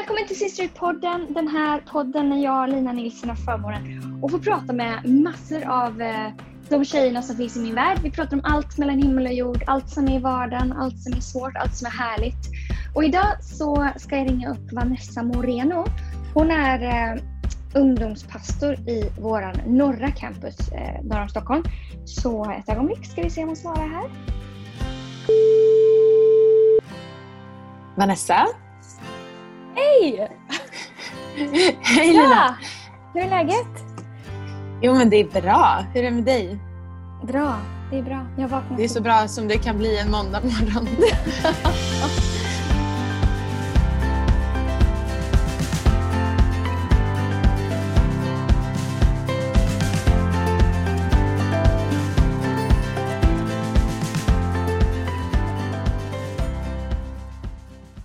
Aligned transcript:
Välkommen 0.00 0.26
till 0.26 0.36
Sisterhood-podden. 0.36 1.34
Den 1.34 1.48
här 1.48 1.80
podden 1.80 2.28
när 2.28 2.44
jag, 2.44 2.70
Lina 2.70 2.92
Nilsson, 2.92 3.28
har 3.28 3.36
förmånen 3.36 4.20
att 4.24 4.30
få 4.30 4.38
prata 4.38 4.72
med 4.72 5.08
massor 5.08 5.64
av 5.68 6.02
eh, 6.02 6.28
de 6.68 6.84
tjejerna 6.84 7.22
som 7.22 7.36
finns 7.36 7.56
i 7.56 7.60
min 7.60 7.74
värld. 7.74 7.98
Vi 8.02 8.10
pratar 8.10 8.36
om 8.36 8.42
allt 8.44 8.78
mellan 8.78 8.98
himmel 8.98 9.26
och 9.26 9.32
jord, 9.32 9.62
allt 9.66 9.88
som 9.88 10.08
är 10.08 10.16
i 10.16 10.18
vardagen, 10.18 10.72
allt 10.72 10.98
som 11.02 11.12
är 11.12 11.20
svårt, 11.20 11.56
allt 11.56 11.76
som 11.76 11.86
är 11.86 11.90
härligt. 11.90 12.36
Och 12.94 13.04
idag 13.04 13.44
så 13.44 13.88
ska 13.96 14.16
jag 14.16 14.30
ringa 14.30 14.50
upp 14.50 14.72
Vanessa 14.72 15.22
Moreno. 15.22 15.84
Hon 16.34 16.50
är 16.50 16.82
eh, 16.82 17.22
ungdomspastor 17.74 18.74
i 18.74 19.10
våran 19.18 19.56
norra 19.66 20.10
campus 20.10 20.72
eh, 20.72 21.02
norr 21.02 21.22
om 21.22 21.28
Stockholm. 21.28 21.62
Så 22.04 22.50
ett 22.50 22.68
ögonblick 22.68 23.06
ska 23.06 23.22
vi 23.22 23.30
se 23.30 23.42
om 23.42 23.48
hon 23.48 23.56
svarar 23.56 23.88
här. 23.88 24.10
Vanessa? 27.96 28.46
Hej! 30.00 30.28
Hej 31.80 32.08
Lina! 32.08 32.22
Ja! 32.22 32.54
Hur 33.14 33.22
är 33.22 33.30
läget? 33.30 33.84
Jo 34.82 34.94
men 34.94 35.10
det 35.10 35.16
är 35.16 35.40
bra. 35.40 35.84
Hur 35.94 36.00
är 36.00 36.04
det 36.04 36.10
med 36.10 36.24
dig? 36.24 36.58
Bra, 37.22 37.58
det 37.90 37.98
är 37.98 38.02
bra. 38.02 38.26
Jag 38.38 38.48
vaknade 38.48 38.76
Det 38.76 38.84
är 38.84 38.88
så 38.88 39.00
bra 39.00 39.28
som 39.28 39.48
det 39.48 39.58
kan 39.58 39.78
bli 39.78 39.98
en 39.98 40.10
måndag 40.10 40.40
morgon. 40.40 40.88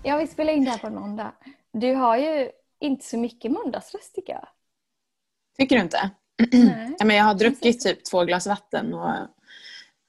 Ja, 0.04 0.18
vi 0.18 0.28
spelar 0.28 0.54
in 0.54 0.66
det 0.66 0.72
här 0.72 0.78
på 0.78 0.88
en 0.88 0.96
måndag. 0.96 1.32
Du 1.80 1.94
har 1.94 2.18
ju 2.18 2.52
inte 2.80 3.06
så 3.06 3.18
mycket 3.18 3.52
måndagsröst 3.52 4.16
tycker 4.16 4.34
jag. 4.34 4.48
Tycker 5.58 5.76
du 5.76 5.82
inte? 5.82 6.10
Nej. 6.54 6.96
Men 7.06 7.16
jag 7.16 7.24
har 7.24 7.34
druckit 7.34 7.82
typ 7.82 8.06
två 8.06 8.24
glas 8.24 8.48
vatten 8.48 8.94
och 8.94 9.28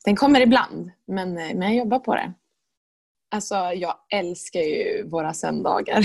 den 0.05 0.17
kommer 0.17 0.41
ibland. 0.41 0.91
Men, 1.06 1.34
men 1.34 1.62
jag 1.62 1.75
jobbar 1.75 1.98
på 1.98 2.14
det. 2.14 2.33
Alltså 3.31 3.55
jag 3.55 3.94
älskar 4.12 4.61
ju 4.61 5.09
våra 5.09 5.34
söndagar. 5.34 6.05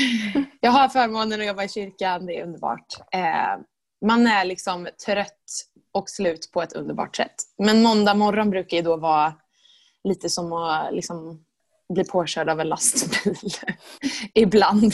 jag 0.60 0.70
har 0.70 0.88
förmånen 0.88 1.40
att 1.40 1.46
jobba 1.46 1.64
i 1.64 1.68
kyrkan, 1.68 2.26
det 2.26 2.38
är 2.38 2.44
underbart. 2.44 2.86
Eh, 3.12 3.58
man 4.06 4.26
är 4.26 4.44
liksom 4.44 4.88
trött 5.06 5.66
och 5.92 6.10
slut 6.10 6.50
på 6.52 6.62
ett 6.62 6.72
underbart 6.72 7.16
sätt. 7.16 7.34
Men 7.58 7.82
måndag 7.82 8.14
morgon 8.14 8.50
brukar 8.50 8.76
ju 8.76 8.82
då 8.82 8.96
vara 8.96 9.34
lite 10.04 10.30
som 10.30 10.52
att 10.52 10.94
liksom 10.94 11.44
bli 11.92 12.04
påkörd 12.04 12.48
av 12.48 12.60
en 12.60 12.68
lastbil. 12.68 13.36
Ibland. 14.34 14.92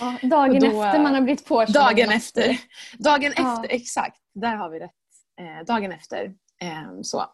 Ja, 0.00 0.16
dagen 0.22 0.60
då- 0.60 0.66
efter 0.82 1.00
man 1.02 1.14
har 1.14 1.20
blivit 1.20 1.46
påkörd. 1.46 1.74
Dagen 1.74 2.10
efter. 2.10 2.58
Dagen 2.98 3.32
Ja. 3.36 3.52
efter, 3.64 3.74
exakt. 3.76 4.16
Där 4.34 4.56
har 4.56 4.70
vi 4.70 4.78
rätt. 4.80 4.90
Eh, 5.40 5.64
dagen 5.66 5.92
efter. 5.92 6.24
Eh, 6.60 7.00
så. 7.02 7.24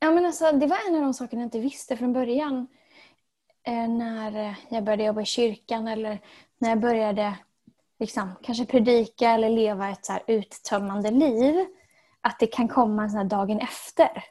Ja, 0.00 0.10
men 0.10 0.26
alltså, 0.26 0.52
det 0.52 0.66
var 0.66 0.78
en 0.88 0.94
av 0.94 1.00
de 1.02 1.14
sakerna 1.14 1.42
jag 1.42 1.46
inte 1.46 1.60
visste 1.60 1.96
från 1.96 2.12
början. 2.12 2.66
Eh, 3.66 3.88
när 3.88 4.48
eh, 4.48 4.54
jag 4.68 4.84
började 4.84 5.04
jobba 5.04 5.20
i 5.20 5.24
kyrkan 5.26 5.88
eller 5.88 6.18
när 6.58 6.68
jag 6.68 6.80
började 6.80 7.34
liksom, 7.98 8.32
kanske 8.42 8.64
predika 8.64 9.30
eller 9.30 9.48
leva 9.50 9.88
ett 9.88 10.04
så 10.06 10.12
här 10.12 10.22
uttömmande 10.26 11.10
liv. 11.10 11.66
Att 12.20 12.38
det 12.38 12.46
kan 12.46 12.68
komma 12.68 13.02
en 13.02 13.10
sån 13.10 13.18
här 13.18 13.24
dagen 13.24 13.58
efter. 13.60 14.24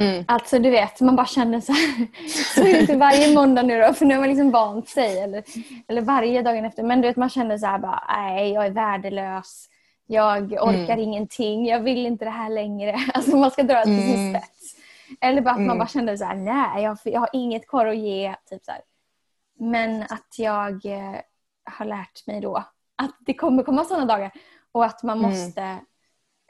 Mm. 0.00 0.24
Alltså 0.28 0.58
du 0.58 0.70
vet, 0.70 1.00
man 1.00 1.16
bara 1.16 1.26
känner 1.26 1.60
så 1.60 1.72
här. 1.72 2.06
Så 2.54 2.60
är 2.60 2.72
det 2.72 2.80
inte 2.80 2.96
varje 2.96 3.34
måndag 3.34 3.62
nu 3.62 3.80
då, 3.80 3.94
för 3.94 4.04
nu 4.06 4.14
har 4.14 4.20
man 4.20 4.28
liksom 4.28 4.50
vant 4.50 4.88
sig. 4.88 5.18
Eller, 5.20 5.44
eller 5.88 6.00
varje 6.02 6.42
dagen 6.42 6.64
efter. 6.64 6.82
Men 6.82 7.00
du 7.00 7.08
vet, 7.08 7.16
man 7.16 7.28
känner 7.28 7.58
så 7.58 7.66
här 7.66 7.78
bara, 7.78 8.04
nej 8.08 8.52
jag 8.52 8.66
är 8.66 8.70
värdelös. 8.70 9.68
Jag 10.06 10.52
orkar 10.52 10.92
Mm. 10.94 10.98
ingenting. 11.00 11.66
Jag 11.66 11.80
vill 11.80 12.06
inte 12.06 12.24
det 12.24 12.30
här 12.30 12.50
längre. 12.50 12.96
Alltså 13.14 13.36
man 13.36 13.50
ska 13.50 13.62
dra 13.62 13.74
det 13.78 13.84
till 13.84 14.02
sin 14.02 14.14
Mm. 14.28 14.40
spets. 14.42 14.74
Eller 15.20 15.40
bara 15.40 15.50
att 15.50 15.56
man 15.56 15.64
Mm. 15.66 15.78
bara 15.78 15.88
kände 15.88 16.18
så 16.18 16.24
här, 16.24 16.34
nej 16.34 16.82
jag, 16.84 16.98
jag 17.04 17.20
har 17.20 17.30
inget 17.32 17.68
kvar 17.68 17.86
att 17.86 17.96
ge. 17.96 18.34
Typ 18.50 18.64
så 18.64 18.70
här. 18.72 18.80
Men 19.58 20.02
att 20.02 20.34
jag 20.38 20.86
eh, 20.86 21.14
har 21.78 21.84
lärt 21.86 22.26
mig 22.26 22.40
då 22.40 22.56
att 22.96 23.16
det 23.20 23.34
kommer 23.34 23.62
komma 23.62 23.84
sådana 23.84 24.04
dagar. 24.06 24.30
Och 24.72 24.84
att 24.84 25.02
man 25.02 25.18
Mm. 25.18 25.30
måste 25.30 25.62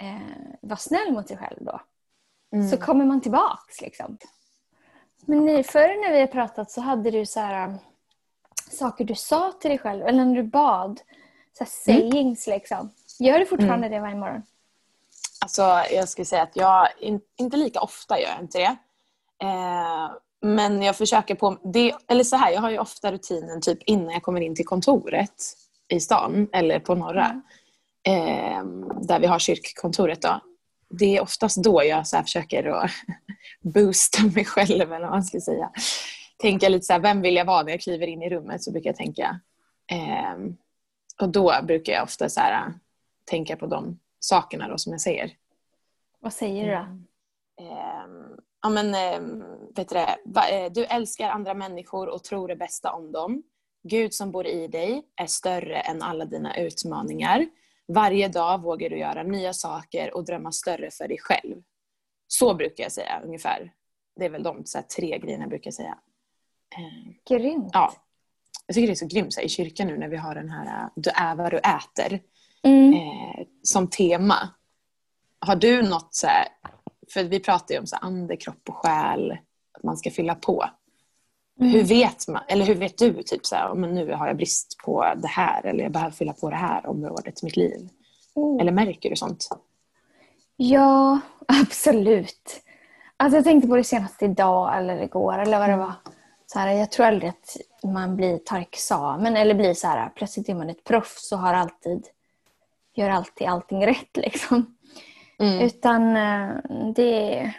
eh, 0.02 0.16
vara 0.60 0.76
snäll 0.76 1.12
mot 1.12 1.28
sig 1.28 1.36
själv 1.36 1.56
då 1.60 1.80
Mm. 2.54 2.70
så 2.70 2.76
kommer 2.76 3.04
man 3.04 3.20
tillbaks. 3.20 3.80
Liksom. 3.80 4.18
Men 5.26 5.44
ni, 5.44 5.62
förr 5.62 6.02
när 6.02 6.12
vi 6.12 6.20
har 6.20 6.26
pratat 6.26 6.70
så 6.70 6.80
hade 6.80 7.10
du 7.10 7.26
så 7.26 7.40
här, 7.40 7.68
um, 7.68 7.78
saker 8.70 9.04
du 9.04 9.14
sa 9.14 9.52
till 9.60 9.70
dig 9.70 9.78
själv, 9.78 10.02
eller 10.06 10.24
när 10.24 10.34
du 10.34 10.42
bad. 10.42 11.00
Så 11.58 11.64
här 11.64 11.94
Mm. 11.94 12.10
sayings 12.10 12.46
liksom. 12.46 12.90
Gör 13.18 13.38
du 13.38 13.46
fortfarande 13.46 13.88
det 13.88 14.00
varje 14.00 14.14
morgon? 14.14 14.42
Alltså, 15.40 15.62
jag 15.90 16.08
skulle 16.08 16.24
säga 16.24 16.42
att 16.42 16.56
jag, 16.56 16.88
in, 17.00 17.20
inte 17.36 17.56
lika 17.56 17.80
ofta 17.80 18.20
gör 18.20 18.28
jag 18.28 18.40
inte 18.40 18.58
det. 18.58 18.76
Eh, 19.46 20.10
men 20.40 20.82
jag 20.82 20.96
försöker 20.96 21.34
på, 21.34 21.56
det, 21.64 21.94
eller 22.08 22.24
så 22.24 22.36
här, 22.36 22.50
jag 22.52 22.60
har 22.60 22.70
ju 22.70 22.78
ofta 22.78 23.12
rutinen 23.12 23.60
typ 23.60 23.82
innan 23.82 24.10
jag 24.12 24.22
kommer 24.22 24.40
in 24.40 24.54
till 24.56 24.66
kontoret 24.66 25.42
i 25.88 26.00
stan 26.00 26.48
eller 26.52 26.78
på 26.78 26.94
norra. 26.94 27.42
Eh, 28.02 28.64
där 29.00 29.18
vi 29.20 29.26
har 29.26 29.38
kyrkkontoret 29.38 30.22
då. 30.22 30.40
Det 30.98 31.16
är 31.16 31.22
oftast 31.22 31.62
då 31.62 31.84
jag 31.84 32.06
så 32.06 32.22
försöker 32.22 32.64
att 32.64 32.90
boosta 33.60 34.22
mig 34.22 34.44
själv 34.44 34.92
eller 34.92 35.06
vad 35.06 35.10
man 35.10 35.24
ska 35.24 35.40
säga. 35.40 35.70
Tänka 36.38 36.68
lite 36.68 36.86
så 36.86 36.92
här, 36.92 37.00
vem 37.00 37.22
vill 37.22 37.36
jag 37.36 37.44
vara 37.44 37.62
när 37.62 37.70
jag 37.70 37.80
kliver 37.80 38.06
in 38.06 38.22
i 38.22 38.30
rummet? 38.30 38.62
Så 38.62 38.72
brukar 38.72 38.90
jag 38.90 38.96
tänka. 38.96 39.40
Eh, 39.90 40.34
och 41.20 41.28
då 41.28 41.54
brukar 41.62 41.92
jag 41.92 42.02
ofta 42.02 42.28
så 42.28 42.40
här, 42.40 42.72
tänka 43.24 43.56
på 43.56 43.66
de 43.66 43.98
sakerna 44.20 44.68
då 44.68 44.78
som 44.78 44.92
jag 44.92 45.00
säger. 45.00 45.30
Vad 46.20 46.32
säger 46.32 46.66
du 46.66 46.72
då? 46.72 47.04
Ehm, 47.64 48.40
ja, 48.62 48.68
men, 48.68 48.94
ehm, 48.94 49.44
vet 49.76 49.88
du, 49.88 49.94
det, 49.94 50.40
eh, 50.50 50.72
du 50.72 50.84
älskar 50.84 51.28
andra 51.28 51.54
människor 51.54 52.08
och 52.08 52.24
tror 52.24 52.48
det 52.48 52.56
bästa 52.56 52.92
om 52.92 53.12
dem. 53.12 53.42
Gud 53.82 54.14
som 54.14 54.30
bor 54.30 54.46
i 54.46 54.68
dig 54.68 55.02
är 55.16 55.26
större 55.26 55.80
än 55.80 56.02
alla 56.02 56.24
dina 56.24 56.56
utmaningar. 56.56 57.46
Varje 57.88 58.28
dag 58.28 58.62
vågar 58.62 58.90
du 58.90 58.98
göra 58.98 59.22
nya 59.22 59.52
saker 59.52 60.14
och 60.14 60.24
drömma 60.24 60.52
större 60.52 60.90
för 60.90 61.08
dig 61.08 61.18
själv. 61.20 61.62
Så 62.26 62.54
brukar 62.54 62.84
jag 62.84 62.92
säga 62.92 63.20
ungefär. 63.24 63.72
Det 64.16 64.24
är 64.24 64.30
väl 64.30 64.42
de 64.42 64.62
så 64.66 64.82
tre 64.96 65.18
grejerna 65.18 65.42
jag 65.44 65.50
brukar 65.50 65.70
säga. 65.70 65.98
Ehm, 66.76 67.14
Grymt. 67.38 67.70
ja. 67.72 67.92
Jag 68.66 68.74
tycker 68.74 68.86
det 68.86 68.92
är 68.92 68.94
så 68.94 69.06
grymt 69.06 69.34
så 69.34 69.40
här, 69.40 69.46
i 69.46 69.48
kyrkan 69.48 69.86
nu 69.86 69.98
när 69.98 70.08
vi 70.08 70.16
har 70.16 70.34
den 70.34 70.50
här 70.50 70.82
äh, 70.84 70.88
Du 70.96 71.10
är 71.10 71.34
vad 71.34 71.50
du 71.50 71.58
äter 71.58 72.20
Mm. 72.62 72.92
eh, 72.94 73.46
som 73.62 73.90
tema. 73.90 74.48
Har 75.38 75.56
du 75.56 75.82
något 75.82 76.14
så 76.14 76.26
här, 76.26 76.46
för 77.12 77.24
vi 77.24 77.40
pratar 77.40 77.74
ju 77.74 77.80
om 77.80 77.86
så 77.86 77.96
här, 77.96 78.04
ande, 78.04 78.36
kropp 78.36 78.68
och 78.68 78.74
själ, 78.76 79.32
att 79.72 79.82
man 79.82 79.96
ska 79.96 80.10
fylla 80.10 80.34
på. 80.34 80.64
Mm. 81.60 81.72
Hur 81.72 81.82
vet 81.82 82.28
man, 82.28 82.42
eller 82.48 82.64
hur 82.64 82.74
vet 82.74 82.98
du 82.98 83.22
typ 83.22 83.46
så 83.46 83.56
här, 83.56 83.74
men 83.74 83.94
nu 83.94 84.12
har 84.12 84.26
jag 84.26 84.36
brist 84.36 84.78
på 84.84 85.14
det 85.16 85.28
här 85.28 85.66
eller 85.66 85.82
jag 85.82 85.92
behöver 85.92 86.12
fylla 86.12 86.32
på 86.32 86.50
det 86.50 86.56
här 86.56 86.86
området 86.86 87.42
i 87.42 87.46
mitt 87.46 87.56
liv? 87.56 87.88
Oh. 88.34 88.60
Eller 88.60 88.72
märker 88.72 89.10
du 89.10 89.16
sånt? 89.16 89.48
Ja, 90.56 91.20
absolut. 91.48 92.60
Alltså 93.16 93.36
jag 93.36 93.44
tänkte 93.44 93.68
på 93.68 93.76
det 93.76 93.84
senast 93.84 94.22
idag 94.22 94.78
eller 94.78 95.02
igår 95.02 95.38
eller 95.38 95.58
vad 95.58 95.68
det 95.68 95.76
var. 95.76 95.92
Så 96.46 96.58
här, 96.58 96.72
jag 96.72 96.90
tror 96.90 97.06
aldrig 97.06 97.30
att 97.30 97.56
man 97.84 98.16
blir, 98.16 98.38
tar 98.38 98.60
examen 98.60 99.36
eller 99.36 99.54
blir 99.54 99.74
så 99.74 99.86
här, 99.86 100.08
plötsligt 100.08 100.48
är 100.48 100.54
man 100.54 100.70
ett 100.70 100.84
proffs 100.84 101.32
och 101.32 101.38
har 101.38 101.54
alltid, 101.54 102.06
gör 102.94 103.10
alltid 103.10 103.46
allting 103.46 103.86
rätt 103.86 104.16
liksom. 104.16 104.76
Mm. 105.38 105.60
Utan 105.60 106.16
eh, 106.16 106.48
det, 106.94 107.52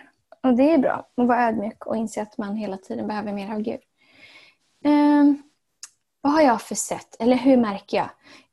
och 0.45 0.53
det 0.55 0.71
är 0.71 0.77
bra 0.77 1.09
att 1.17 1.27
vara 1.27 1.47
ödmjuk 1.47 1.85
och 1.85 1.97
inse 1.97 2.21
att 2.21 2.37
man 2.37 2.55
hela 2.55 2.77
tiden 2.77 3.07
behöver 3.07 3.33
mer 3.33 3.53
av 3.53 3.59
Gud. 3.61 3.79
Ehm, 4.83 5.43
vad 6.21 6.33
har 6.33 6.41
jag 6.41 6.61
för 6.61 6.75
sätt? 6.75 7.15
Eller 7.19 7.35
hur 7.35 7.57
märker 7.57 7.97
jag? 7.97 8.09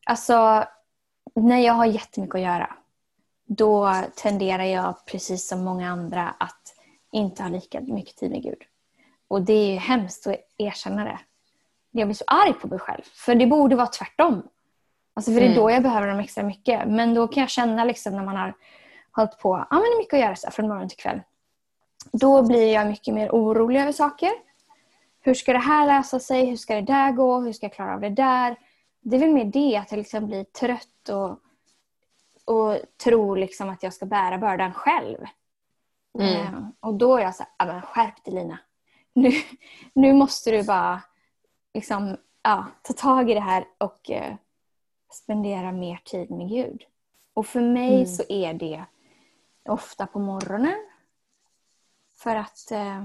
Alltså, 0.06 0.64
när 1.34 1.58
jag 1.58 1.72
har 1.72 1.86
jättemycket 1.86 2.34
att 2.34 2.40
göra 2.40 2.74
då 3.44 3.94
tenderar 4.16 4.64
jag 4.64 5.06
precis 5.06 5.48
som 5.48 5.64
många 5.64 5.90
andra 5.90 6.34
att 6.38 6.74
inte 7.12 7.42
ha 7.42 7.50
lika 7.50 7.80
mycket 7.80 8.16
tid 8.16 8.30
med 8.30 8.42
Gud. 8.42 8.62
Och 9.28 9.42
det 9.42 9.52
är 9.52 9.72
ju 9.72 9.78
hemskt 9.78 10.26
att 10.26 10.36
erkänna 10.58 11.04
det. 11.04 11.18
Jag 11.90 12.08
blir 12.08 12.14
så 12.14 12.24
arg 12.26 12.52
på 12.52 12.68
mig 12.68 12.78
själv. 12.78 13.02
För 13.02 13.34
det 13.34 13.46
borde 13.46 13.76
vara 13.76 13.86
tvärtom. 13.86 14.42
Alltså 15.14 15.32
för 15.32 15.40
det 15.40 15.46
är 15.46 15.50
Mm. 15.50 15.62
då 15.62 15.70
jag 15.70 15.82
behöver 15.82 16.06
dem 16.08 16.18
extra 16.18 16.44
mycket. 16.44 16.88
Men 16.88 17.14
då 17.14 17.28
kan 17.28 17.40
jag 17.40 17.50
känna 17.50 17.84
liksom 17.84 18.16
när 18.16 18.24
man 18.24 18.36
har 18.36 18.54
hållit 19.12 19.38
på, 19.38 19.66
ja 19.70 19.76
men 19.76 19.80
det 19.82 19.94
är 19.96 19.98
mycket 19.98 20.14
att 20.14 20.20
göra 20.20 20.36
så 20.36 20.46
här, 20.46 20.52
från 20.52 20.68
morgon 20.68 20.88
till 20.88 20.98
kväll. 20.98 21.20
Då 22.12 22.42
blir 22.42 22.72
jag 22.72 22.86
mycket 22.86 23.14
mer 23.14 23.30
orolig 23.30 23.80
över 23.80 23.92
saker. 23.92 24.30
Hur 25.20 25.34
ska 25.34 25.52
det 25.52 25.58
här 25.58 25.86
lösa 25.86 26.20
sig? 26.20 26.44
Hur 26.46 26.56
ska 26.56 26.74
det 26.74 26.80
där 26.80 27.12
gå? 27.12 27.40
Hur 27.40 27.52
ska 27.52 27.66
jag 27.66 27.72
klara 27.74 27.94
av 27.94 28.00
det 28.00 28.08
där? 28.08 28.56
Det 29.00 29.16
är 29.16 29.20
väl 29.20 29.32
mer 29.32 29.44
det 29.44 29.76
att 29.76 29.90
jag 29.92 29.98
liksom 29.98 30.26
blir 30.26 30.44
trött 30.44 31.08
och, 31.08 31.38
och 32.54 32.76
tror 33.04 33.36
liksom 33.36 33.68
att 33.70 33.82
jag 33.82 33.94
ska 33.94 34.06
bära 34.06 34.38
bördan 34.38 34.72
själv. 34.72 35.18
Mm. 36.18 36.36
Eh, 36.36 36.52
och 36.80 36.94
då 36.94 37.16
är 37.16 37.22
jag 37.22 37.34
så 37.34 37.42
här, 37.42 37.52
"Ja, 37.58 37.64
men 37.72 37.82
skärp 37.82 38.24
dig 38.24 38.34
Lina. 38.34 38.58
Nu, 39.12 39.30
nu 39.94 40.12
måste 40.12 40.50
du 40.50 40.62
bara 40.62 41.02
liksom 41.74 42.16
ja, 42.42 42.66
ta 42.82 42.92
tag 42.92 43.30
i 43.30 43.34
det 43.34 43.40
här 43.40 43.64
och 43.78 44.10
eh, 44.10 44.34
spendera 45.12 45.72
mer 45.72 46.00
tid 46.04 46.30
med 46.30 46.48
Gud. 46.48 46.82
Och 47.34 47.46
för 47.46 47.60
mig 47.60 47.94
Mm. 47.94 48.06
så 48.06 48.22
är 48.28 48.54
det 48.54 48.84
ofta 49.68 50.06
på 50.06 50.18
morgonen. 50.18 50.86
För 52.22 52.36
att 52.36 52.70
eh, 52.70 53.04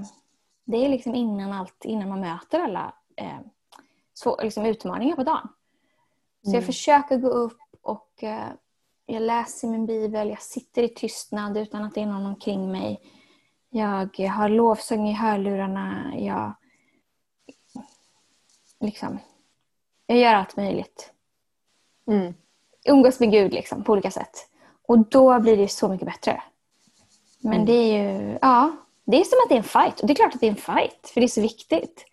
det 0.64 0.84
är 0.84 0.88
liksom 0.88 1.14
innan, 1.14 1.52
allt, 1.52 1.84
innan 1.84 2.08
man 2.08 2.20
möter 2.20 2.60
alla 2.60 2.94
eh, 3.16 3.38
så, 4.14 4.42
liksom 4.42 4.66
utmaningar 4.66 5.16
på 5.16 5.22
dagen. 5.22 5.48
Så 6.42 6.48
jag 6.50 6.54
Mm. 6.54 6.66
försöker 6.66 7.16
gå 7.18 7.28
upp 7.28 7.58
och 7.82 8.22
eh, 8.24 8.48
jag 9.06 9.22
läser 9.22 9.68
min 9.68 9.86
bibel, 9.86 10.28
jag 10.28 10.42
sitter 10.42 10.82
i 10.82 10.88
tystnad 10.88 11.56
utan 11.56 11.84
att 11.84 11.94
det 11.94 12.00
är 12.02 12.06
någon 12.06 12.26
omkring 12.26 12.72
mig. 12.72 13.00
Jag 13.70 14.18
har 14.18 14.48
lovsång 14.48 15.08
i 15.08 15.12
hörlurarna. 15.12 16.12
Jag, 16.18 16.52
liksom, 18.80 19.18
jag 20.06 20.18
gör 20.18 20.34
allt 20.34 20.56
möjligt. 20.56 21.12
Mm. 22.06 22.34
Umgås 22.84 23.20
med 23.20 23.30
Gud 23.30 23.52
liksom, 23.52 23.84
på 23.84 23.92
olika 23.92 24.10
sätt. 24.10 24.50
Och 24.86 24.98
då 24.98 25.38
blir 25.40 25.56
det 25.56 25.68
så 25.68 25.88
mycket 25.88 26.06
bättre. 26.06 26.42
Men 27.40 27.52
Mm. 27.52 27.66
det 27.66 27.72
är 27.72 28.02
ju, 28.20 28.38
ja, 28.42 28.76
det 29.10 29.20
är 29.20 29.24
som 29.24 29.38
att 29.44 29.48
det 29.48 29.54
är 29.54 29.58
en 29.58 29.62
fight. 29.64 30.00
Och 30.00 30.06
det 30.06 30.12
är 30.12 30.14
klart 30.14 30.34
att 30.34 30.40
det 30.40 30.46
är 30.46 30.50
en 30.50 30.56
fight, 30.56 31.10
för 31.14 31.20
det 31.20 31.26
är 31.26 31.28
så 31.28 31.40
viktigt. 31.40 32.04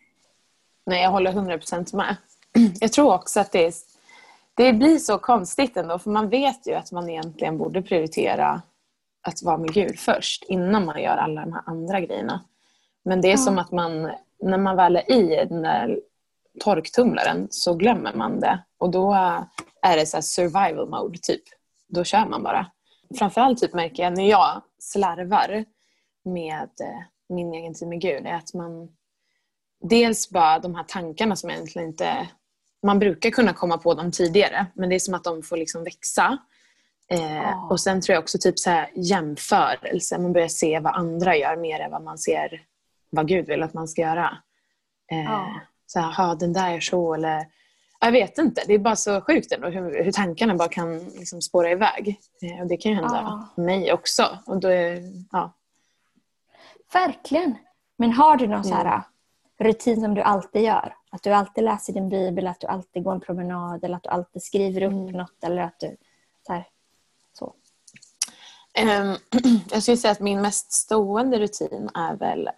Nej, 0.86 1.02
jag 1.04 1.10
håller 1.12 1.32
100% 1.32 1.96
med. 1.96 2.16
Jag 2.80 2.92
tror 2.94 3.14
också 3.14 3.40
att 3.40 3.52
det, 3.52 3.66
är, 3.66 3.74
det 4.54 4.74
blir 4.74 4.98
så 4.98 5.18
konstigt 5.18 5.78
ändå, 5.78 6.00
för 6.00 6.10
man 6.10 6.30
vet 6.30 6.68
ju 6.68 6.74
att 6.74 6.92
man 6.92 7.10
egentligen 7.10 7.58
borde 7.58 7.82
prioritera 7.82 8.62
att 9.22 9.44
vara 9.44 9.58
med 9.58 9.74
Gud 9.74 10.00
först, 10.00 10.44
innan 10.44 10.86
man 10.86 11.02
gör 11.02 11.18
alla 11.18 11.42
de 11.42 11.54
här 11.54 11.62
andra 11.66 12.00
grejerna. 12.00 12.44
Men 13.06 13.22
det 13.22 13.28
är 13.28 13.32
Ja. 13.32 13.38
som 13.38 13.58
att 13.60 13.72
man, 13.72 14.12
när 14.44 14.58
man 14.58 14.76
väl 14.76 14.96
är 14.96 15.12
i 15.12 15.46
den 15.50 15.62
där 15.62 16.00
torktumlaren 16.60 17.48
så 17.52 17.74
glömmer 17.74 18.14
man 18.14 18.40
det. 18.40 18.64
Och 18.78 18.90
då 18.90 19.14
är 19.82 19.98
det 19.98 20.06
så 20.06 20.22
survival 20.22 20.90
mode, 20.90 21.18
typ. 21.22 21.44
Då 21.88 22.04
kör 22.04 22.26
man 22.26 22.44
bara. 22.44 22.72
Framförallt 23.18 23.60
typ 23.60 23.74
märker 23.74 24.04
jag 24.04 24.18
när 24.18 24.30
jag 24.30 24.62
slarvar 24.80 25.66
med 26.26 26.70
eh, 26.82 27.02
min 27.30 27.54
egen 27.54 27.74
tid 27.74 27.88
med 27.88 28.02
Gud, 28.02 28.26
är 28.26 28.34
att 28.34 28.54
man 28.54 28.90
dels 29.84 30.30
bara 30.30 30.60
de 30.60 30.76
här 30.76 30.84
tankarna 30.84 31.36
som 31.36 31.50
egentligen 31.50 31.88
inte... 31.88 32.28
Man 32.84 33.00
brukar 33.00 33.30
kunna 33.30 33.54
komma 33.54 33.78
på 33.78 33.94
dem 33.94 34.12
tidigare, 34.12 34.66
men 34.74 34.90
det 34.90 34.96
är 34.96 35.00
som 35.00 35.14
att 35.14 35.24
de 35.24 35.44
får 35.44 35.58
liksom 35.58 35.84
växa. 35.84 36.38
Eh. 37.12 37.72
Och 37.72 37.80
sen 37.80 38.02
tror 38.02 38.14
jag 38.14 38.22
också 38.22 38.38
typ 38.42 38.60
så 38.60 38.70
här 38.70 38.92
jämförelse. 38.96 40.18
Man 40.18 40.34
börjar 40.34 40.48
se 40.48 40.80
vad 40.80 40.96
andra 40.96 41.36
gör 41.36 41.58
mer 41.58 41.80
än 41.80 41.92
vad 41.92 42.04
man 42.04 42.18
ser 42.18 42.62
vad 43.10 43.28
Gud 43.28 43.48
vill 43.48 43.64
att 43.64 43.74
man 43.74 43.88
ska 43.88 44.02
göra. 44.02 44.38
Eh. 45.12 45.48
Så 45.86 46.00
här, 46.00 46.12
"Ha, 46.12 46.36
den 46.36 46.54
där 46.54 46.72
är 46.72 46.80
så 46.80 47.14
eller... 47.14 47.46
Jag 48.00 48.12
vet 48.12 48.38
inte. 48.38 48.64
Det 48.68 48.74
är 48.74 48.80
bara 48.80 48.96
så 48.96 49.22
sjukt 49.22 49.52
ändå 49.52 49.68
hur, 49.70 50.04
hur 50.04 50.12
tankarna 50.12 50.56
bara 50.56 50.68
kan 50.70 51.00
liksom 51.00 51.42
spåra 51.42 51.72
iväg. 51.72 52.20
Eh, 52.42 52.62
och 52.62 52.68
det 52.68 52.78
kan 52.78 52.92
ju 52.92 52.96
hända 52.96 53.46
Ja. 53.56 53.64
mig 53.64 53.94
också. 53.94 54.40
Och 54.46 54.60
då 54.60 54.68
är, 54.68 55.02
ja. 55.32 55.54
Verkligen. 56.96 57.56
Men 57.98 58.12
har 58.12 58.38
du 58.38 58.48
någon 58.48 58.66
Mm. 58.66 58.78
här 58.78 59.02
rutin 59.60 60.02
som 60.02 60.14
du 60.14 60.22
alltid 60.22 60.62
gör? 60.62 60.96
Att 61.12 61.24
du 61.24 61.32
alltid 61.32 61.64
läser 61.64 61.94
din 61.94 62.10
bibel, 62.10 62.48
att 62.48 62.60
du 62.60 62.68
alltid 62.68 63.04
går 63.04 63.14
en 63.14 63.20
promenad 63.22 63.84
eller 63.84 63.96
att 63.96 64.04
du 64.04 64.10
alltid 64.10 64.44
skriver 64.44 64.82
upp 64.84 64.92
Mm. 64.92 65.12
något 65.12 65.44
eller 65.44 65.62
att 65.62 65.80
du... 65.80 65.98
Så 66.48 66.54
här, 66.54 66.68
så. 67.34 67.54
Ehm, 68.74 69.16
jag 69.72 69.82
skulle 69.84 69.98
säga 69.98 70.12
att 70.12 70.20
min 70.20 70.42
mest 70.42 70.72
stående 70.72 71.40
rutin 71.40 71.90
är 71.94 72.16
väl 72.16 72.50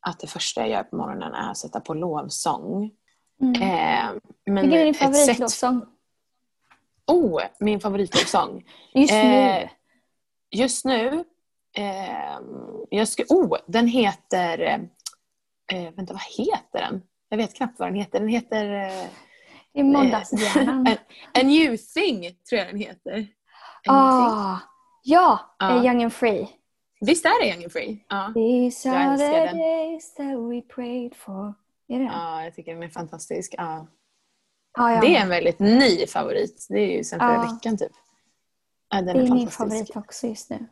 att 0.00 0.20
det 0.20 0.26
första 0.26 0.60
jag 0.60 0.70
gör 0.70 0.82
på 0.82 0.96
morgonen 0.96 1.34
är 1.34 1.50
att 1.50 1.58
sätta 1.58 1.80
på 1.80 1.94
lovsång. 1.94 2.90
Mm. 3.40 3.62
Ehm, 3.62 4.20
men 4.46 4.54
Vilken 4.70 4.80
är 4.80 4.84
din 4.84 4.90
ett 4.90 4.96
sätt- 4.96 5.06
favoritlovsång? 5.14 5.86
Oh, 7.06 7.42
min 7.60 7.80
favoritlovsång. 7.80 8.64
Just 8.94 9.12
nu. 9.12 9.18
Eh, 9.18 9.68
Just 10.50 10.84
nu, 10.84 11.24
ehm, 11.74 12.44
jag 12.90 13.08
ska, 13.08 13.24
oh, 13.28 13.56
den 13.66 13.86
heter, 13.86 14.58
eh, 15.72 15.90
vänta 15.96 16.12
vad 16.12 16.22
heter 16.22 16.80
den? 16.80 17.02
Jag 17.28 17.36
vet 17.36 17.54
knappt 17.54 17.78
vad 17.78 17.88
den 17.88 17.94
heter. 17.94 18.20
Den 18.20 18.28
heter 18.28 18.64
eh, 18.72 19.06
Det 19.72 19.80
är 19.80 19.84
måndagshjärnan. 19.84 20.86
A, 20.88 20.96
A 21.34 21.40
New 21.42 21.76
Thing, 21.76 22.20
tror 22.48 22.58
jag 22.58 22.68
den 22.68 22.78
heter. 22.78 23.26
Ah, 23.86 24.58
ja, 25.02 25.56
eh, 25.62 25.84
Young 25.84 26.02
and 26.02 26.12
Free. 26.12 26.48
Visst 27.00 27.24
är 27.24 27.42
det 27.42 27.48
Young 27.48 27.62
and 27.64 27.72
Free? 27.72 28.04
Ja. 28.08 28.32
These 28.34 28.88
Jag 28.88 28.96
are 28.96 29.18
the 29.18 29.58
days 29.58 30.14
that 30.14 30.26
we 30.26 30.62
prayed 30.74 31.14
for. 31.14 31.54
Är 31.88 31.98
det 31.98 32.04
ja, 32.04 32.44
jag 32.44 32.54
tycker 32.54 32.74
den 32.74 32.82
är 32.82 32.88
fantastisk. 32.88 33.54
Ja. 33.58 33.86
Ja, 34.76 34.92
ja. 34.92 35.00
Det 35.00 35.16
är 35.16 35.20
en 35.20 35.28
väldigt 35.28 35.58
ny 35.58 36.06
favorit. 36.06 36.66
Det 36.68 36.78
är 36.78 36.96
ju 36.96 37.04
sen 37.04 37.20
förra 37.20 37.42
veckan 37.42 37.78
typ. 37.78 37.92
Ja, 38.90 38.96
den 38.96 39.06
det 39.06 39.22
är, 39.22 39.26
är 39.26 39.34
min 39.34 39.48
favorit 39.48 39.96
också 39.96 40.26
just 40.26 40.50
nu. 40.50 40.66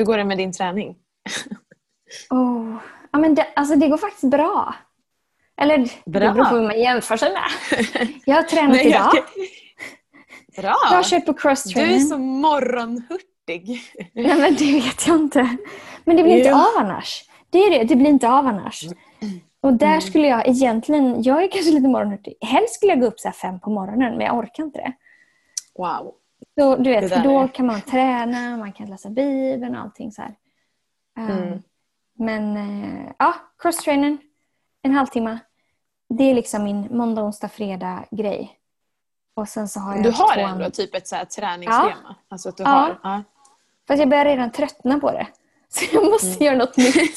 Hur 0.00 0.04
går 0.04 0.16
det 0.18 0.24
med 0.24 0.38
din 0.38 0.52
träning? 0.52 0.96
Oh. 2.30 2.76
Ja, 3.12 3.18
men 3.18 3.34
det, 3.34 3.46
alltså 3.56 3.76
det 3.76 3.88
går 3.88 3.96
faktiskt 3.96 4.30
bra. 4.30 4.74
Eller 5.60 5.78
Bra. 5.78 5.88
det 6.04 6.10
beror 6.34 6.44
på 6.44 6.54
hur 6.54 6.62
man 6.62 6.80
jämför 6.80 7.16
sig 7.16 7.32
med. 7.32 8.08
Jag 8.26 8.36
har 8.36 8.42
tränat 8.42 8.76
Nej, 8.76 8.86
idag. 8.88 9.10
jag- 9.14 10.62
Bra! 10.62 10.74
Jag 10.90 10.96
har 10.96 11.02
kört 11.02 11.26
på 11.26 11.32
Du 11.32 11.38
är 11.38 11.40
cross-training. 11.42 12.00
så 12.00 12.18
morgonhurtig. 12.18 13.80
Nej 14.14 14.36
men 14.38 14.54
det 14.54 14.72
vet 14.72 15.06
jag 15.06 15.16
inte. 15.16 15.56
Men 16.04 16.16
det 16.16 16.22
blir 16.22 16.36
inte 16.38 16.54
av 16.54 16.68
annars. 16.78 17.24
Det 17.50 17.58
är 17.58 17.70
det, 17.78 17.84
det 17.84 17.96
blir 17.96 18.10
inte 18.10 18.28
av 18.28 18.46
annars. 18.46 18.84
Och 19.60 19.72
där 19.72 19.86
Mm. 19.86 20.00
skulle 20.00 20.26
jag 20.26 20.48
egentligen, 20.48 21.22
jag 21.22 21.42
är 21.42 21.48
kanske 21.50 21.70
lite 21.70 21.88
morgonhurtig. 21.88 22.34
Helst 22.40 22.74
skulle 22.74 22.92
jag 22.92 23.00
gå 23.00 23.06
upp 23.06 23.20
så 23.20 23.32
fem 23.32 23.60
på 23.60 23.70
morgonen 23.70 24.16
men 24.16 24.26
jag 24.26 24.36
orkar 24.38 24.64
inte 24.64 24.78
det. 24.78 24.92
Wow. 25.78 26.14
Så, 26.58 26.76
du 26.76 26.90
vet, 26.90 27.12
för 27.14 27.20
då 27.22 27.40
är- 27.40 27.48
kan 27.48 27.66
man 27.66 27.80
träna, 27.80 28.56
man 28.56 28.72
kan 28.72 28.86
läsa 28.90 29.10
Bibeln 29.10 29.74
och 29.74 29.80
allting 29.80 30.12
så 30.12 30.22
här. 30.22 30.34
Um, 31.18 31.30
Mm. 31.30 31.62
Men 32.14 32.56
eh, 32.56 33.12
ja, 33.18 33.34
crosstrainen, 33.58 34.18
en 34.82 34.92
halvtimme. 34.94 35.38
Det 36.08 36.24
är 36.24 36.34
liksom 36.34 36.64
min 36.64 36.88
måndag, 36.96 37.22
onsdag, 37.22 37.48
fredag 37.48 38.04
grej. 38.10 38.58
Och 39.34 39.48
sen 39.48 39.68
så 39.68 39.80
har 39.80 39.94
jag 39.94 40.02
Du 40.04 40.10
har 40.10 40.36
ändå 40.36 40.70
typ 40.70 40.94
ett 40.94 41.08
så 41.08 41.16
här 41.16 41.24
träningsschema? 41.24 42.14
Alltså 42.28 42.48
att 42.48 42.56
du 42.56 42.62
Ja. 42.62 42.68
har? 42.68 43.00
Ja. 43.02 43.22
Fast 43.88 44.00
jag 44.00 44.08
börjar 44.08 44.24
redan 44.24 44.52
tröttna 44.52 45.00
på 45.00 45.10
det. 45.12 45.26
Så 45.68 45.84
jag 45.96 46.04
måste 46.10 46.26
Mm. 46.26 46.38
göra 46.44 46.56
något 46.56 46.76
nytt. 46.76 47.16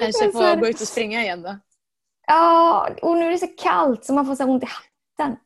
Kanske 0.00 0.24
få 0.32 0.38
så 0.38 0.42
är 0.44 0.56
det- 0.56 0.60
gå 0.60 0.68
ut 0.68 0.80
och 0.80 0.88
springa 0.88 1.22
igen 1.22 1.42
då? 1.42 1.56
Ja, 2.26 2.88
och 3.02 3.16
nu 3.16 3.26
är 3.26 3.30
det 3.30 3.38
så 3.38 3.46
kallt 3.58 4.04
så 4.04 4.14
man 4.14 4.26
får 4.26 4.34
så 4.34 4.42
här 4.42 4.50
ont 4.50 4.62
i 4.62 4.66
hatten. 4.66 5.36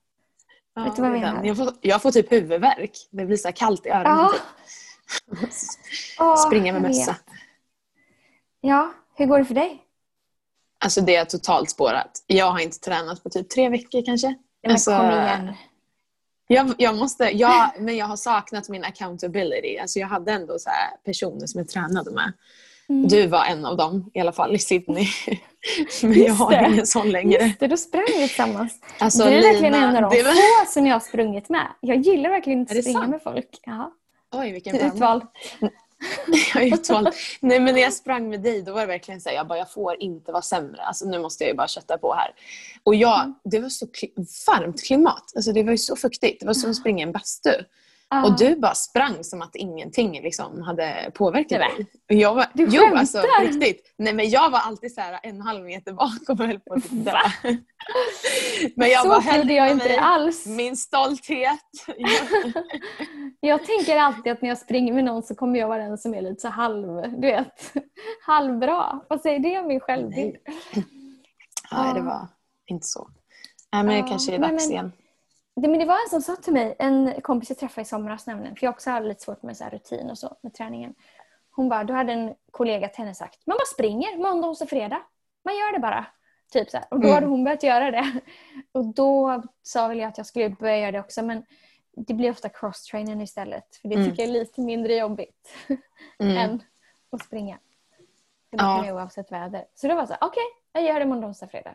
Ja, 0.75 0.85
Vet 0.85 0.97
du 0.97 1.03
vad 1.03 1.11
jag 1.11 1.21
menar? 1.21 1.45
Jag 1.45 1.57
får, 1.57 1.73
jag 1.81 2.03
får 2.03 2.11
typ 2.11 2.33
huvudvärk. 2.33 2.91
Det 3.11 3.27
blir 3.27 3.37
så 3.37 3.53
kallt 3.53 3.87
i 3.87 3.89
öronen. 3.89 4.19
Ja. 4.19 4.33
Typ. 5.41 6.39
Springa 6.47 6.73
med 6.73 6.83
mössa. 6.83 7.17
Ja, 8.61 8.93
hur 9.15 9.27
går 9.27 9.39
det 9.39 9.45
för 9.45 9.55
dig? 9.55 9.83
Alltså 10.85 11.00
det 11.00 11.17
är 11.17 11.25
totalt 11.25 11.71
spårat. 11.71 12.25
Jag 12.27 12.50
har 12.50 12.59
inte 12.61 12.79
tränat 12.79 13.23
på 13.23 13.31
typ 13.31 13.49
tre 13.49 13.69
veckor 13.69 14.05
kanske. 14.07 14.35
Men 14.62 14.73
Alltså, 14.73 14.91
kom 14.97 15.07
igen. 15.11 15.55
Jag, 16.47 16.75
jag 16.79 16.97
måste, 16.97 17.25
jag, 17.25 17.71
men 17.79 17.97
jag 17.97 18.07
har 18.07 18.17
saknat 18.17 18.69
min 18.69 18.85
accountability. 18.85 19.79
Alltså 19.79 19.99
jag 19.99 20.09
hade 20.09 20.33
ändå 20.33 20.59
så 20.59 20.71
här 20.71 20.97
personer 21.05 21.47
som 21.47 21.59
jag 21.59 21.69
tränade 21.69 22.11
med. 22.11 22.33
Mm. 22.90 23.09
Du 23.09 23.26
var 23.26 23.44
en 23.44 23.64
av 23.64 23.76
dem, 23.76 24.11
i 24.14 24.20
alla 24.20 24.32
fall 24.32 24.54
i 24.54 24.59
Sydney. 24.59 25.06
men 26.02 26.12
jag 26.23 26.35
har 26.35 26.50
det. 26.50 26.68
ingen 26.73 26.87
sån 26.87 27.11
längre. 27.11 27.44
Just 27.44 27.61
det, 27.61 27.66
då 27.66 27.76
sprang 27.76 28.04
vi 28.09 28.12
tillsammans. 28.28 28.73
Alltså, 28.99 29.25
du 29.25 29.30
är 29.30 29.42
verkligen 29.42 29.73
Lina, 29.73 29.88
en 29.99 30.04
av 30.04 30.11
de 30.11 30.23
var- 30.23 30.64
få 30.64 30.70
som 30.73 30.87
jag 30.87 30.94
har 30.94 31.00
sprungit 31.00 31.49
med. 31.49 31.66
Jag 31.80 31.97
gillar 32.00 32.30
verkligen 32.30 32.62
att 32.62 32.68
springa 32.68 32.99
sant? 32.99 33.11
med 33.11 33.23
folk. 33.23 33.49
Ja, 33.62 33.92
Oj, 34.32 34.52
vilken 34.52 34.76
du 34.76 34.80
är 34.82 34.87
utvald. 34.94 35.23
Jag 36.54 36.62
är 36.62 36.75
utvald. 36.75 37.09
Nej 37.40 37.61
men 37.61 37.75
när 37.75 37.80
jag 37.82 37.92
sprang 37.92 38.28
med 38.28 38.40
dig 38.42 38.62
då 38.62 38.73
var 38.73 38.80
det 38.80 38.87
verkligen 38.87 39.20
så 39.20 39.28
här, 39.28 39.37
jag 39.37 39.47
bara 39.47 39.59
jag 39.59 39.70
får 39.73 40.02
inte 40.02 40.32
vara 40.32 40.42
sämre. 40.42 40.82
Alltså 40.82 41.04
nu 41.09 41.18
måste 41.18 41.44
jag 41.44 41.56
bara 41.56 41.68
kötta 41.68 41.99
på 41.99 42.14
här. 42.14 42.30
Och 42.82 42.94
jag, 42.94 43.20
Mm. 43.20 43.35
det 43.44 43.59
var 43.61 43.68
så 43.68 43.87
varmt 44.47 44.82
klimat. 44.85 45.32
Alltså 45.37 45.52
det 45.52 45.62
var 45.62 45.70
ju 45.70 45.78
så 45.78 45.97
fuktigt. 45.97 46.40
Det 46.40 46.47
var 46.47 46.54
som 46.54 46.70
att 46.70 46.76
springa 46.76 46.99
i 46.99 47.02
en 47.02 47.12
bastu. 47.12 47.50
Ja. 48.12 48.25
Och 48.26 48.38
du 48.38 48.57
bara 48.57 48.75
sprang 48.75 49.25
som 49.25 49.43
att 49.43 49.57
ingenting 49.57 50.12
liksom 50.23 50.62
hade 50.62 51.11
påverkat 51.14 51.59
Nej, 51.61 51.69
dig. 51.76 51.87
Och 52.09 52.14
jag 52.14 52.35
var, 52.35 52.47
Du 52.55 52.67
jo, 52.71 52.97
alltså 52.97 53.19
skämtar? 53.19 53.52
riktigt. 53.61 53.95
Nej 53.99 54.14
men 54.14 54.31
jag 54.31 54.50
var 54.50 54.59
alltid 54.59 54.95
så 54.95 55.00
här 55.00 55.21
en 55.23 55.40
halv 55.40 55.64
meter 55.64 55.93
bakom 55.93 56.40
och 56.40 56.47
höll 56.47 56.61
på 56.61 56.75
att 56.75 56.83
dö. 56.90 57.12
Men 58.76 58.88
jag 58.90 59.02
så 59.02 59.09
bara, 59.09 59.21
trodde 59.21 59.55
jag 59.55 59.71
inte 59.71 59.85
mig, 59.88 59.97
alls. 59.99 60.47
Min 60.47 60.76
stolthet. 60.76 61.61
Jag 63.40 63.64
tänker 63.67 63.97
alltid 63.99 64.33
att 64.33 64.43
när 64.43 64.49
jag 64.49 64.59
springer 64.59 64.93
med 64.93 65.05
någon 65.05 65.23
så 65.23 65.35
kommer 65.35 65.59
jag 65.59 65.69
vara 65.69 65.83
den 65.83 65.99
som 65.99 66.14
är 66.14 66.23
lite 66.23 66.40
så 66.40 66.49
halv, 66.49 66.87
du 67.21 67.26
vet, 67.26 67.73
halvbra. 68.26 69.00
Vad 69.09 69.21
säger 69.21 69.38
det 69.38 69.59
om 69.59 69.67
min 69.69 69.81
självbild? 69.81 70.37
Nej, 71.73 71.95
det 71.95 72.02
var 72.02 72.29
inte 72.67 72.87
så. 72.87 73.09
Nej, 73.73 73.85
men 73.85 73.95
det 73.95 73.99
Ja, 74.00 74.07
kanske 74.09 74.35
är 74.35 74.38
dags 74.38 74.64
men- 74.67 74.73
igen. 74.73 74.93
Det, 75.61 75.69
men 75.69 75.79
det 75.79 75.85
var 75.85 75.95
en 75.95 76.11
som 76.11 76.23
sa 76.23 76.37
till 76.37 76.52
mig, 76.52 76.76
en 76.79 77.21
kompis 77.21 77.50
jag 77.50 77.59
träffade 77.59 77.83
i 77.83 77.85
somras 77.85 78.26
nämligen, 78.26 78.57
för 78.57 78.67
jag 78.67 78.73
också 78.73 78.90
hade 78.90 79.09
lite 79.09 79.23
svårt 79.23 79.43
med 79.43 79.57
så 79.57 79.64
rutin 79.64 80.11
och 80.11 80.19
så 80.19 80.37
med 80.40 80.55
träningen. 80.55 80.95
Hon 81.50 81.69
bara, 81.69 81.85
då 81.85 81.95
hade 81.95 82.12
en 82.12 82.35
kollega 82.50 82.88
till 82.88 82.99
henne 82.99 83.14
sagt, 83.14 83.47
man 83.47 83.57
bara 83.57 83.75
springer 83.75 84.19
måndag, 84.19 84.49
onsdag, 84.49 84.67
fredag. 84.67 85.02
Man 85.45 85.57
gör 85.57 85.73
det 85.73 85.79
bara. 85.79 86.07
Typ 86.52 86.71
så 86.71 86.76
här. 86.76 86.87
Och 86.90 87.00
då 87.00 87.07
mm. 87.07 87.14
hade 87.14 87.26
hon 87.26 87.45
börjat 87.45 87.62
göra 87.62 87.90
det. 87.90 88.21
Och 88.73 88.95
då 88.95 89.43
sa 89.62 89.88
väl 89.88 89.99
jag 89.99 90.09
att 90.09 90.19
jag 90.19 90.26
skulle 90.26 90.49
börja 90.49 90.79
göra 90.79 90.93
det 90.93 91.00
också 91.00 91.23
men 91.23 91.45
det 91.97 92.14
blir 92.14 92.31
ofta 92.31 92.49
cross-trainen 92.49 93.21
istället. 93.21 93.76
För 93.76 93.88
det 93.88 93.95
mm. 93.95 94.11
tycker 94.11 94.23
jag 94.23 94.29
är 94.29 94.33
lite 94.33 94.61
mindre 94.61 94.97
jobbigt 94.97 95.57
mm. 96.19 96.37
än 96.37 96.62
att 97.11 97.25
springa. 97.25 97.59
För 98.50 98.57
det 98.57 98.64
ja. 98.64 98.83
kan 98.83 98.95
oavsett 98.95 99.33
väder. 99.33 99.64
Så 99.75 99.88
då 99.88 99.95
var 99.95 100.02
det 100.02 100.09
så 100.09 100.14
okej, 100.14 100.29
okay, 100.29 100.83
jag 100.83 100.93
gör 100.93 101.00
det 101.00 101.07
måndag, 101.07 101.26
onsdag, 101.26 101.49
fredag. 101.49 101.75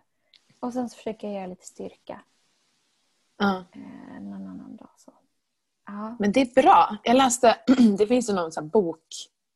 Och 0.60 0.74
sen 0.74 0.90
så 0.90 0.98
försöker 0.98 1.28
jag 1.28 1.36
göra 1.36 1.48
lite 1.48 1.66
styrka. 1.66 2.22
Ja. 3.38 3.66
Eh, 3.76 4.22
någon 4.22 4.48
annan 4.48 4.76
dag. 4.76 4.90
Så. 4.98 5.14
Ja. 5.88 6.16
Men 6.20 6.32
det 6.32 6.42
är 6.42 6.62
bra. 6.62 6.98
Jag 7.04 7.18
läste, 7.18 7.58
det 7.98 8.08
finns 8.08 8.30
ju 8.30 8.34
någon 8.34 8.52
sån 8.52 8.70
bok, 8.70 9.06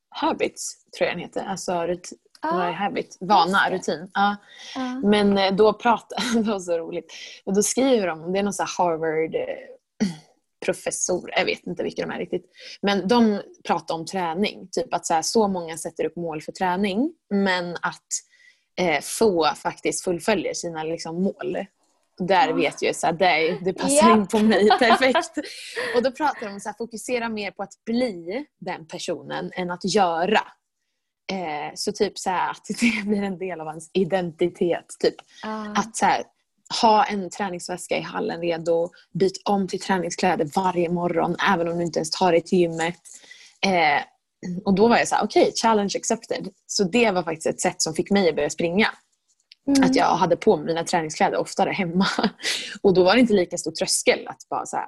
Habits 0.09 0.85
tror 0.97 1.07
jag 1.07 1.17
den 1.17 1.23
heter. 1.23 1.45
Alltså 1.45 1.81
rut, 1.87 2.09
ah, 2.41 2.71
habit, 2.71 3.17
vana, 3.19 3.69
rutin. 3.71 4.11
Ja. 4.13 4.35
Ah. 4.75 4.99
Men 5.03 5.37
eh, 5.37 5.55
då 5.55 5.73
pratar, 5.73 6.33
det 6.43 6.51
var 6.51 6.59
så 6.59 6.77
roligt, 6.77 7.13
och 7.45 7.55
då 7.55 7.63
skriver 7.63 8.07
de, 8.07 8.33
det 8.33 8.39
är 8.39 8.43
någon 8.43 8.53
sån 8.53 8.67
Harvard 8.77 9.35
eh, 9.35 10.07
professor, 10.65 11.31
jag 11.35 11.45
vet 11.45 11.67
inte 11.67 11.83
vilka 11.83 12.05
de 12.05 12.11
är 12.11 12.19
riktigt. 12.19 12.45
Men 12.81 13.07
de 13.07 13.41
pratar 13.67 13.95
om 13.95 14.05
träning. 14.05 14.67
Typ 14.71 14.93
att 14.93 15.05
så, 15.05 15.13
här, 15.13 15.21
så 15.21 15.47
många 15.47 15.77
sätter 15.77 16.05
upp 16.05 16.15
mål 16.15 16.41
för 16.41 16.51
träning 16.51 17.13
men 17.29 17.75
att 17.81 18.07
eh, 18.75 19.01
få 19.01 19.45
faktiskt 19.55 20.03
fullföljer 20.03 20.53
sina 20.53 20.83
liksom, 20.83 21.23
mål. 21.23 21.57
Där 22.19 22.53
vet 22.53 22.81
jag 22.81 22.95
att 23.03 23.19
det, 23.19 23.59
det 23.61 23.73
passar 23.73 24.13
in 24.13 24.27
på 24.27 24.39
mig 24.39 24.69
perfekt. 24.79 25.37
Och 25.95 26.03
då 26.03 26.11
pratar 26.11 26.45
de 26.45 26.47
om 26.47 26.59
att 26.65 26.77
fokusera 26.77 27.29
mer 27.29 27.51
på 27.51 27.63
att 27.63 27.85
bli 27.85 28.45
den 28.59 28.87
personen 28.87 29.51
än 29.55 29.71
att 29.71 29.93
göra. 29.93 30.41
Eh, 31.31 31.71
så 31.75 31.91
typ 31.91 32.17
så 32.17 32.29
att 32.29 32.65
det 32.79 33.05
blir 33.05 33.23
en 33.23 33.37
del 33.37 33.61
av 33.61 33.67
ens 33.67 33.89
identitet. 33.93 34.85
Typ. 34.99 35.15
Uh. 35.45 35.71
Att 35.71 35.95
så 35.95 36.05
här, 36.05 36.23
ha 36.81 37.03
en 37.03 37.29
träningsväska 37.29 37.97
i 37.97 38.01
hallen 38.01 38.41
redo, 38.41 38.89
byt 39.13 39.41
om 39.45 39.67
till 39.67 39.79
träningskläder 39.79 40.49
varje 40.55 40.89
morgon 40.89 41.35
även 41.53 41.67
om 41.67 41.77
du 41.77 41.83
inte 41.83 41.99
ens 41.99 42.11
tar 42.11 42.31
dig 42.31 42.41
till 42.41 42.59
gymmet. 42.59 42.99
Eh, 43.65 44.01
och 44.65 44.75
då 44.75 44.87
var 44.87 44.97
jag 44.97 45.07
så 45.07 45.15
här, 45.15 45.23
okej, 45.23 45.41
okay, 45.41 45.53
challenge 45.55 45.93
accepted. 45.97 46.49
Så 46.67 46.83
det 46.83 47.11
var 47.11 47.23
faktiskt 47.23 47.47
ett 47.47 47.61
sätt 47.61 47.81
som 47.81 47.93
fick 47.93 48.11
mig 48.11 48.29
att 48.29 48.35
börja 48.35 48.49
springa. 48.49 48.87
Mm. 49.77 49.89
Att 49.89 49.95
jag 49.95 50.05
hade 50.05 50.37
på 50.37 50.57
mig 50.57 50.65
mina 50.65 50.83
träningskläder 50.83 51.37
oftare 51.37 51.71
hemma. 51.71 52.05
Och 52.81 52.93
då 52.93 53.03
var 53.03 53.13
det 53.13 53.19
inte 53.19 53.33
lika 53.33 53.57
stor 53.57 53.71
tröskel 53.71 54.27
att 54.27 54.49
bara 54.49 54.65
så 54.65 54.77
här, 54.77 54.87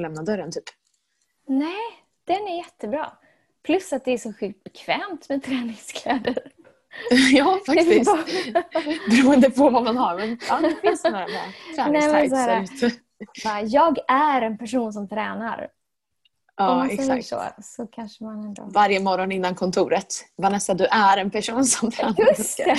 lämna 0.00 0.22
dörren 0.22 0.52
typ. 0.52 0.64
Nej, 1.48 1.84
den 2.26 2.48
är 2.48 2.56
jättebra. 2.56 3.12
Plus 3.64 3.92
att 3.92 4.04
det 4.04 4.10
är 4.10 4.18
så 4.18 4.32
sjukt 4.32 4.64
bekvämt 4.64 5.28
med 5.28 5.42
träningskläder. 5.42 6.38
ja, 7.32 7.60
faktiskt. 7.66 8.10
Beroende 9.10 9.50
på 9.50 9.70
vad 9.70 9.84
man 9.84 9.96
har. 9.96 10.18
Men 10.18 10.38
ja, 10.48 10.60
det 10.60 10.76
finns 10.80 11.04
några 11.04 11.26
träningstights 11.76 12.82
ute. 12.82 12.96
Jag 13.64 13.98
är 14.08 14.42
en 14.42 14.58
person 14.58 14.92
som 14.92 15.08
tränar. 15.08 15.68
Ja, 16.56 16.70
Om 16.70 16.78
man 16.78 16.88
säger 16.88 17.16
exakt. 17.16 17.54
så, 17.56 17.62
så 17.62 17.86
kanske 17.86 18.24
man 18.24 18.44
ändå... 18.44 18.62
Varje 18.74 19.00
morgon 19.00 19.32
innan 19.32 19.54
kontoret. 19.54 20.14
Vanessa, 20.36 20.74
du 20.74 20.84
är 20.84 21.16
en 21.16 21.30
person 21.30 21.64
som 21.64 21.90
tränar. 21.92 22.14
Just 22.18 22.56
det! 22.56 22.76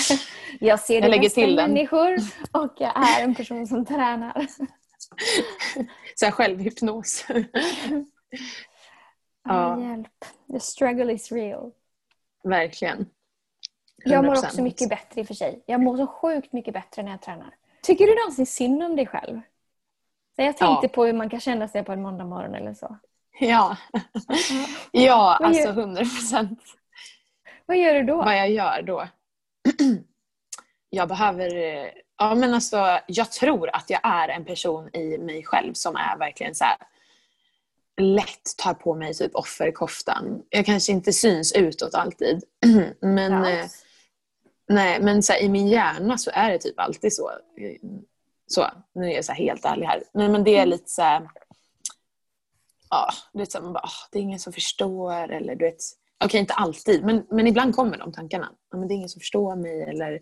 Jag 0.60 0.79
ser 0.79 1.01
det 1.01 1.20
bästa 1.20 1.41
i 1.41 1.55
människor 1.55 2.15
och 2.51 2.74
jag 2.77 3.20
är 3.20 3.24
en 3.24 3.36
person 3.36 3.67
som 3.67 3.86
tränar. 3.86 4.48
Så 6.15 6.25
här 6.25 6.32
självhypnos. 6.32 7.25
ja. 9.44 9.82
Hjälp. 9.82 10.25
The 10.51 10.60
struggle 10.60 11.13
is 11.13 11.32
real. 11.32 11.72
Verkligen. 12.44 12.98
100%. 12.98 13.05
Jag 14.03 14.25
mår 14.25 14.38
också 14.38 14.62
mycket 14.62 14.89
bättre 14.89 15.22
i 15.22 15.24
och 15.24 15.27
för 15.27 15.34
sig. 15.34 15.63
Jag 15.65 15.82
mår 15.84 15.98
så 15.98 16.08
sjukt 16.08 16.53
mycket 16.53 16.74
bättre 16.74 17.03
när 17.03 17.12
jag 17.12 17.22
tränar. 17.22 17.55
Tycker 17.84 18.08
du 18.08 18.15
någonsin 18.15 18.46
synd 18.46 18.84
om 18.84 18.96
dig 18.96 19.08
själv? 19.08 19.41
Så 20.36 20.41
jag 20.41 20.58
tänkte 20.58 20.86
ja. 20.86 20.89
på 20.89 21.05
hur 21.05 21.13
man 21.13 21.29
kan 21.29 21.39
känna 21.39 21.67
sig 21.67 21.84
på 21.84 21.91
en 21.91 22.01
måndag 22.01 22.25
morgon 22.25 22.55
eller 22.55 22.74
så. 22.74 22.98
Ja, 23.39 23.77
ja 24.92 25.38
alltså 25.44 25.72
hundra 25.72 26.01
procent. 26.01 26.60
Vad 27.65 27.77
gör 27.77 27.94
du 27.94 28.04
då? 28.04 28.18
Vad 28.18 28.38
jag 28.38 28.50
gör 28.50 28.82
då? 28.82 29.08
jag 30.89 31.08
behöver... 31.08 31.51
Ja, 32.18 32.36
men 32.36 32.54
alltså, 32.54 33.00
jag 33.08 33.32
tror 33.32 33.75
att 33.75 33.89
jag 33.89 34.00
är 34.04 34.30
en 34.30 34.46
person 34.46 34.96
i 34.96 35.18
mig 35.18 35.44
själv 35.44 35.74
som 35.74 35.96
är 35.96 36.18
verkligen 36.18 36.56
så 36.56 36.63
här, 36.63 36.77
lätt 37.98 38.58
tar 38.58 38.74
på 38.74 38.96
mig 38.96 39.13
typ 39.13 39.36
offerkoftan. 39.36 40.42
Jag 40.50 40.65
kanske 40.65 40.92
inte 40.92 41.13
syns 41.13 41.54
utåt 41.54 41.94
alltid. 41.94 42.44
men 43.01 43.46
eh, 43.46 43.65
nej, 44.68 45.01
men 45.01 45.24
så 45.24 45.34
här, 45.34 45.42
i 45.42 45.50
min 45.50 45.68
hjärna 45.68 46.18
så 46.18 46.32
är 46.34 46.51
det 46.51 46.60
typ 46.60 46.80
alltid 46.80 47.13
så. 47.13 47.32
Så, 48.48 48.65
nu 48.94 49.06
är 49.06 49.15
jag 49.15 49.25
så 49.25 49.34
helt 49.34 49.65
ärlig 49.65 49.86
här. 49.86 50.04
Men, 50.13 50.32
men 50.32 50.44
det 50.44 50.51
är 50.51 50.63
mm. 50.63 50.70
lite 50.70 50.89
så 50.89 51.01
här, 51.01 51.30
ja, 52.89 53.10
du 53.34 53.39
vet, 53.39 53.51
så 53.51 53.62
man 53.62 53.74
bara, 53.74 53.84
oh, 53.84 54.10
det 54.12 54.20
är 54.20 54.24
ingen 54.24 54.39
som 54.39 54.54
förstår. 54.54 55.32
Eller 55.32 55.56
du 55.56 55.65
vet, 55.65 55.75
okej 55.75 56.25
okay, 56.25 56.39
inte 56.39 56.54
alltid, 56.54 57.04
men, 57.06 57.25
men 57.30 57.48
ibland 57.48 57.75
kommer 57.75 57.98
de 57.98 58.12
tankarna. 58.12 58.51
Ja, 58.72 58.77
men 58.77 58.88
det 58.88 58.94
är 58.94 58.96
ingen 58.96 59.10
som 59.10 59.20
förstår 59.20 59.56
mig. 59.56 59.82
Eller 59.82 60.20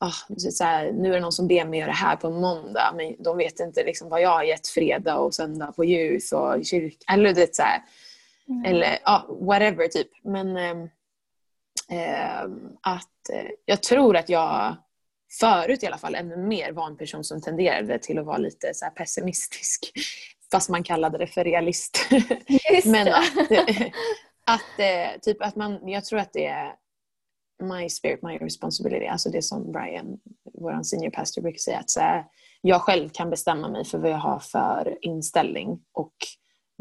oh, 0.00 0.36
så 0.36 0.64
här, 0.64 0.92
nu 0.92 1.08
är 1.08 1.12
det 1.12 1.20
någon 1.20 1.32
som 1.32 1.48
ber 1.48 1.64
mig 1.64 1.78
göra 1.78 1.90
det 1.90 1.96
här 1.96 2.16
på 2.16 2.26
en 2.26 2.40
måndag. 2.40 2.92
Men 2.96 3.22
de 3.22 3.36
vet 3.36 3.60
inte 3.60 3.84
liksom, 3.84 4.08
vad 4.08 4.20
jag 4.20 4.30
har 4.30 4.42
gett 4.42 4.68
fredag 4.68 5.18
och 5.18 5.34
söndag 5.34 5.72
på 5.72 5.84
ljus 5.84 6.32
och 6.32 6.64
kyrka. 6.64 7.12
Eller, 7.12 7.34
det, 7.34 7.56
så 7.56 7.62
här, 7.62 7.82
mm. 8.48 8.64
eller 8.64 8.98
ja, 9.04 9.26
whatever 9.40 9.88
typ. 9.88 10.08
Men 10.24 10.56
eh, 10.56 12.42
att 12.80 13.30
eh, 13.32 13.50
jag 13.64 13.82
tror 13.82 14.16
att 14.16 14.28
jag 14.28 14.76
förut 15.40 15.82
i 15.82 15.86
alla 15.86 15.98
fall 15.98 16.14
ännu 16.14 16.36
mer 16.36 16.72
var 16.72 16.86
en 16.86 16.96
person 16.96 17.24
som 17.24 17.40
tenderade 17.40 17.98
till 17.98 18.18
att 18.18 18.26
vara 18.26 18.38
lite 18.38 18.74
så 18.74 18.86
pessimistisk 18.96 19.92
fast 20.52 20.70
man 20.70 20.82
kallade 20.82 21.18
det 21.18 21.26
för 21.26 21.44
realist. 21.44 21.98
Men 22.84 23.08
att, 23.08 23.32
att, 24.46 24.78
eh, 24.78 25.20
typ 25.22 25.42
att 25.42 25.56
man, 25.56 25.88
jag 25.88 26.04
tror 26.04 26.18
att 26.18 26.32
det 26.32 26.46
är 26.46 26.72
my 27.62 27.88
spirit, 27.88 28.22
my 28.22 28.36
responsibility. 28.36 29.06
Alltså 29.06 29.30
det 29.30 29.42
som 29.42 29.72
Brian, 29.72 30.18
vår 30.54 30.82
senior 30.82 31.10
pastor, 31.10 31.42
brukar 31.42 31.58
säga. 31.58 31.78
Att 31.78 31.90
så 31.90 32.00
här, 32.00 32.24
jag 32.60 32.80
själv 32.80 33.08
kan 33.08 33.30
bestämma 33.30 33.68
mig 33.68 33.84
för 33.84 33.98
vad 33.98 34.10
jag 34.10 34.18
har 34.18 34.38
för 34.38 34.98
inställning. 35.00 35.80
Och 35.92 36.14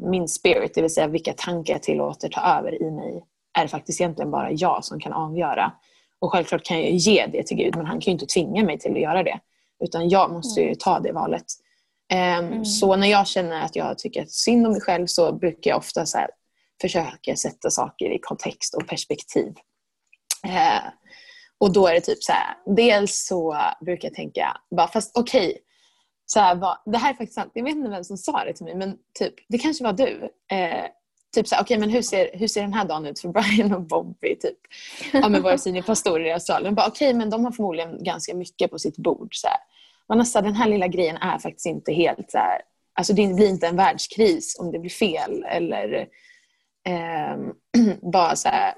min 0.01 0.27
spirit, 0.27 0.73
det 0.73 0.81
vill 0.81 0.93
säga 0.93 1.07
vilka 1.07 1.33
tankar 1.33 1.73
jag 1.73 1.83
tillåter 1.83 2.29
ta 2.29 2.41
över 2.41 2.81
i 2.81 2.91
mig, 2.91 3.23
är 3.59 3.67
faktiskt 3.67 4.01
egentligen 4.01 4.31
bara 4.31 4.51
jag 4.51 4.85
som 4.85 4.99
kan 4.99 5.13
avgöra. 5.13 5.71
Och 6.19 6.31
självklart 6.31 6.63
kan 6.65 6.81
jag 6.81 6.91
ge 6.91 7.25
det 7.25 7.43
till 7.43 7.57
Gud, 7.57 7.75
men 7.75 7.85
han 7.85 7.99
kan 7.99 8.05
ju 8.05 8.11
inte 8.11 8.25
tvinga 8.25 8.63
mig 8.63 8.79
till 8.79 8.91
att 8.91 9.01
göra 9.01 9.23
det. 9.23 9.39
Utan 9.83 10.09
jag 10.09 10.31
måste 10.31 10.61
ju 10.61 10.75
ta 10.75 10.99
det 10.99 11.11
valet. 11.11 11.45
Ehm, 12.11 12.45
mm. 12.45 12.65
Så 12.65 12.95
när 12.95 13.07
jag 13.07 13.27
känner 13.27 13.61
att 13.61 13.75
jag 13.75 13.97
tycker 13.97 14.25
synd 14.25 14.65
om 14.65 14.71
mig 14.71 14.81
själv 14.81 15.07
så 15.07 15.33
brukar 15.33 15.71
jag 15.71 15.77
ofta 15.77 16.05
så 16.05 16.17
här, 16.17 16.29
försöka 16.81 17.35
sätta 17.35 17.69
saker 17.69 18.11
i 18.11 18.19
kontext 18.19 18.75
och 18.75 18.87
perspektiv. 18.87 19.53
Eh, 20.47 20.83
och 21.57 21.73
då 21.73 21.87
är 21.87 21.93
det 21.93 22.01
typ 22.01 22.23
så 22.23 22.31
här, 22.31 22.75
dels 22.75 23.25
så 23.27 23.57
brukar 23.81 24.07
jag 24.07 24.15
tänka, 24.15 24.57
bara, 24.75 24.87
fast 24.87 25.17
okej, 25.17 25.47
okay, 25.47 25.61
det 26.85 26.97
här 26.97 27.09
är 27.09 27.13
faktiskt 27.13 27.33
sant, 27.33 27.51
jag 27.53 27.63
vet 27.63 27.75
inte 27.75 27.89
vem 27.89 28.03
som 28.03 28.17
sa 28.17 28.43
det 28.45 28.53
till 28.53 28.65
mig 28.65 28.75
men 28.75 28.97
typ, 29.19 29.33
det 29.47 29.57
kanske 29.57 29.83
var 29.83 29.93
du. 29.93 30.29
Eh, 30.51 30.85
typ 31.35 31.47
så 31.47 31.55
okej 31.55 31.63
okay, 31.63 31.77
men 31.77 31.89
hur 31.89 32.01
ser, 32.01 32.29
hur 32.33 32.47
ser 32.47 32.61
den 32.61 32.73
här 32.73 32.85
dagen 32.85 33.05
ut 33.05 33.19
för 33.19 33.29
Brian 33.29 33.73
och 33.73 33.81
Bobby? 33.81 34.35
Typ. 34.35 34.57
Ja, 35.13 35.29
med 35.29 35.41
våra 35.41 35.57
seniorpastorer 35.57 36.25
i 36.25 36.31
Australien. 36.31 36.73
Okej 36.73 36.87
okay, 36.87 37.13
men 37.13 37.29
de 37.29 37.45
har 37.45 37.51
förmodligen 37.51 38.03
ganska 38.03 38.35
mycket 38.35 38.71
på 38.71 38.79
sitt 38.79 38.97
bord. 38.97 39.35
Så 39.35 39.47
här. 39.47 39.57
Vanessa, 40.11 40.41
den 40.41 40.55
här 40.55 40.69
lilla 40.69 40.87
grejen 40.87 41.17
är 41.17 41.39
faktiskt 41.39 41.65
inte 41.65 41.93
helt 41.93 42.31
så 42.31 42.37
här, 42.37 42.61
alltså 42.93 43.13
det 43.13 43.33
blir 43.33 43.49
inte 43.49 43.67
en 43.67 43.75
världskris 43.75 44.59
om 44.59 44.71
det 44.71 44.79
blir 44.79 44.89
fel 44.89 45.43
eller 45.43 46.07
eh, 46.87 47.37
bara 48.11 48.35
så 48.35 48.49
här, 48.49 48.73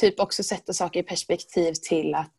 typ 0.00 0.20
också 0.20 0.42
sätta 0.42 0.72
saker 0.72 1.00
i 1.00 1.02
perspektiv 1.02 1.72
till 1.72 2.14
att, 2.14 2.36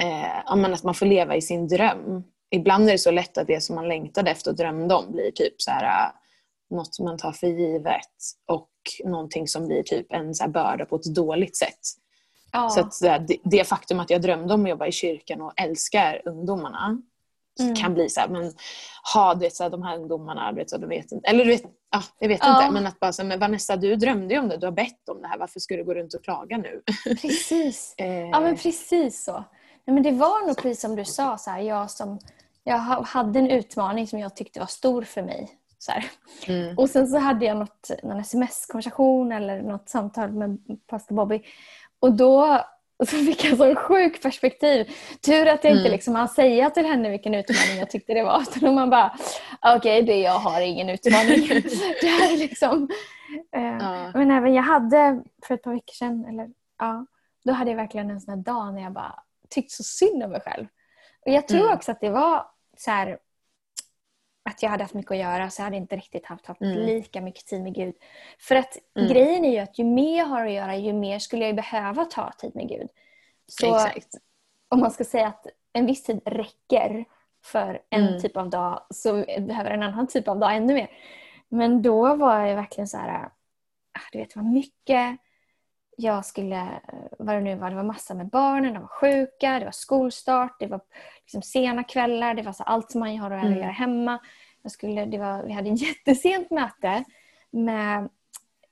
eh, 0.00 0.38
att 0.72 0.84
man 0.84 0.94
får 0.94 1.06
leva 1.06 1.36
i 1.36 1.42
sin 1.42 1.68
dröm. 1.68 2.24
Ibland 2.50 2.88
är 2.88 2.92
det 2.92 2.98
så 2.98 3.10
lätt 3.10 3.38
att 3.38 3.46
det 3.46 3.60
som 3.60 3.76
man 3.76 3.88
längtade 3.88 4.30
efter 4.30 4.50
och 4.50 4.56
drömde 4.56 4.94
om 4.94 5.12
blir 5.12 5.30
typ 5.30 5.62
så 5.62 5.70
här, 5.70 6.12
något 6.70 6.98
man 6.98 7.18
tar 7.18 7.32
för 7.32 7.46
givet 7.46 8.14
och 8.46 8.70
någonting 9.04 9.48
som 9.48 9.66
blir 9.66 9.82
typ 9.82 10.12
en 10.12 10.34
så 10.34 10.48
börda 10.48 10.84
på 10.84 10.96
ett 10.96 11.14
dåligt 11.14 11.56
sätt. 11.56 11.80
Ja. 12.54 12.68
Så 12.68 12.80
att 12.80 13.26
det, 13.28 13.38
det 13.44 13.64
faktum 13.64 14.00
att 14.00 14.10
jag 14.10 14.22
drömde 14.22 14.54
om 14.54 14.62
att 14.62 14.70
jobba 14.70 14.86
i 14.86 14.92
kyrkan 14.92 15.40
och 15.40 15.52
älskar 15.60 16.22
ungdomarna 16.24 17.02
mm. 17.60 17.74
kan 17.74 17.94
bli 17.94 18.08
så 18.08 18.20
här, 18.20 18.28
men 18.28 18.52
ha 19.14 19.34
du 19.34 19.40
vet, 19.40 19.56
så 19.56 19.68
de 19.68 19.82
här 19.82 19.98
ungdomarna, 19.98 20.52
vet, 20.52 20.70
så, 20.70 20.78
du 20.78 20.86
vet 20.86 21.12
inte. 21.12 21.28
Eller 21.28 21.44
du 21.44 21.50
vet, 21.50 21.62
ja, 21.90 22.02
jag 22.18 22.28
vet 22.28 22.40
ja. 22.42 22.62
inte. 22.62 22.72
Men 22.72 22.86
att 22.86 23.00
bara 23.00 23.12
så 23.12 23.24
men 23.24 23.38
Vanessa 23.38 23.76
du 23.76 23.96
drömde 23.96 24.34
ju 24.34 24.40
om 24.40 24.48
det, 24.48 24.56
du 24.56 24.66
har 24.66 24.72
bett 24.72 25.08
om 25.08 25.22
det 25.22 25.28
här, 25.28 25.38
varför 25.38 25.60
ska 25.60 25.76
du 25.76 25.84
gå 25.84 25.94
runt 25.94 26.14
och 26.14 26.24
klaga 26.24 26.56
nu? 26.56 26.82
Precis. 27.22 27.94
ja 28.32 28.40
men 28.40 28.56
precis 28.56 29.24
så. 29.24 29.44
Nej, 29.84 29.94
men 29.94 30.02
det 30.02 30.12
var 30.12 30.46
nog 30.46 30.56
precis 30.56 30.80
som 30.80 30.96
du 30.96 31.04
sa, 31.04 31.38
så 31.38 31.50
här, 31.50 31.60
jag 31.60 31.90
som 31.90 32.18
jag 32.64 32.78
hade 32.78 33.38
en 33.38 33.50
utmaning 33.50 34.06
som 34.06 34.18
jag 34.18 34.36
tyckte 34.36 34.60
var 34.60 34.66
stor 34.66 35.02
för 35.02 35.22
mig. 35.22 35.58
Så 35.78 35.92
Mm. 36.46 36.78
Och 36.78 36.90
sen 36.90 37.06
så 37.06 37.18
hade 37.18 37.44
jag 37.44 37.56
något, 37.56 37.90
någon 38.02 38.20
sms-konversation 38.20 39.32
eller 39.32 39.62
något 39.62 39.88
samtal 39.88 40.32
med 40.32 40.58
pastor 40.86 41.14
Bobby. 41.14 41.42
Och 42.04 42.12
då 42.12 42.60
så 43.06 43.16
fick 43.16 43.44
jag 43.44 43.58
så 43.58 43.74
sjuk 43.74 44.22
perspektiv. 44.22 44.92
Tur 45.26 45.46
att 45.48 45.64
jag 45.64 45.72
inte 45.72 45.80
Mm. 45.80 45.92
liksom 45.92 46.14
hann 46.14 46.28
säga 46.28 46.70
till 46.70 46.86
henne 46.86 47.10
vilken 47.10 47.34
utmaning 47.34 47.78
jag 47.78 47.90
tyckte 47.90 48.14
det 48.14 48.22
var. 48.24 48.42
Utan 48.56 48.74
man 48.74 48.90
bara, 48.90 49.14
okej 49.60 49.76
okay, 49.76 50.02
det 50.02 50.20
jag 50.20 50.38
har 50.38 50.60
ingen 50.60 50.88
utmaning. 50.90 51.48
det 52.00 52.06
här 52.06 52.32
är 52.32 52.36
liksom... 52.38 52.88
Eh, 53.56 53.62
Ja. 53.80 54.10
Men 54.14 54.30
även 54.30 54.54
jag 54.54 54.62
hade 54.62 55.22
för 55.46 55.54
ett 55.54 55.62
par 55.62 55.72
veckor 55.72 55.92
sedan, 55.94 56.24
eller 56.24 56.48
ja, 56.78 57.06
då 57.44 57.52
hade 57.52 57.70
jag 57.70 57.76
verkligen 57.76 58.10
en 58.10 58.20
sån 58.20 58.42
dag 58.42 58.74
när 58.74 58.82
jag 58.82 58.92
bara 58.92 59.14
tyckte 59.50 59.74
så 59.74 59.82
synd 59.82 60.22
om 60.22 60.30
mig 60.30 60.40
själv. 60.40 60.66
Och 61.26 61.32
jag 61.32 61.48
tror 61.48 61.60
Mm. 61.60 61.74
också 61.74 61.92
att 61.92 62.00
det 62.00 62.10
var 62.10 62.46
så 62.78 62.90
här 62.90 63.18
att 64.50 64.62
jag 64.62 64.70
hade 64.70 64.84
haft 64.84 64.94
mycket 64.94 65.10
att 65.10 65.18
göra 65.18 65.50
så 65.50 65.60
jag 65.60 65.64
hade 65.64 65.76
inte 65.76 65.96
riktigt 65.96 66.26
haft, 66.26 66.46
haft 66.46 66.60
Mm. 66.60 66.78
lika 66.78 67.20
mycket 67.20 67.46
tid 67.46 67.62
med 67.62 67.74
Gud. 67.74 67.94
För 68.38 68.56
att 68.56 68.78
Mm. 68.96 69.08
grejen 69.12 69.44
är 69.44 69.52
ju 69.52 69.58
att 69.58 69.78
ju 69.78 69.84
mer 69.84 70.18
jag 70.18 70.26
har 70.26 70.46
att 70.46 70.52
göra 70.52 70.76
ju 70.76 70.92
mer 70.92 71.18
skulle 71.18 71.46
jag 71.46 71.56
behöva 71.56 72.04
ta 72.04 72.32
tid 72.38 72.54
med 72.54 72.68
Gud. 72.68 72.88
Så 73.46 73.66
Exakt. 73.66 74.14
om 74.68 74.80
man 74.80 74.90
ska 74.90 75.04
säga 75.04 75.26
att 75.26 75.46
en 75.72 75.86
viss 75.86 76.02
tid 76.02 76.20
räcker 76.24 77.04
för 77.44 77.82
en 77.90 78.08
Mm. 78.08 78.20
typ 78.20 78.36
av 78.36 78.50
dag 78.50 78.86
så 78.90 79.12
behöver 79.38 79.70
en 79.70 79.82
annan 79.82 80.06
typ 80.06 80.28
av 80.28 80.38
dag 80.38 80.56
ännu 80.56 80.74
mer. 80.74 80.90
Men 81.48 81.82
då 81.82 82.16
var 82.16 82.40
jag 82.40 82.56
verkligen 82.56 82.88
så 82.88 82.96
här, 82.96 83.24
ah, 83.92 84.00
du 84.12 84.18
vet 84.18 84.36
vad 84.36 84.44
mycket 84.44 85.16
jag 85.96 86.24
skulle, 86.24 86.66
vad 87.18 87.36
det 87.36 87.40
nu 87.40 87.54
var, 87.54 87.70
det 87.70 87.76
var 87.76 87.82
massa 87.82 88.14
med 88.14 88.26
barnen, 88.28 88.74
de 88.74 88.80
var 88.80 88.88
sjuka, 88.88 89.58
det 89.58 89.64
var 89.64 89.72
skolstart, 89.72 90.56
det 90.58 90.66
var 90.66 90.80
liksom 91.24 91.42
sena 91.42 91.84
kvällar, 91.84 92.34
det 92.34 92.42
var 92.42 92.52
så 92.52 92.62
allt 92.62 92.90
som 92.90 93.00
man 93.00 93.16
har 93.18 93.30
att 93.30 93.44
Mm. 93.44 93.58
göra 93.58 93.70
hemma. 93.70 94.18
Jag 94.62 94.72
skulle, 94.72 95.04
det 95.04 95.18
var, 95.18 95.42
vi 95.42 95.52
hade 95.52 95.70
ett 95.70 95.82
jättesent 95.88 96.50
möte 96.50 97.04
med, 97.50 98.08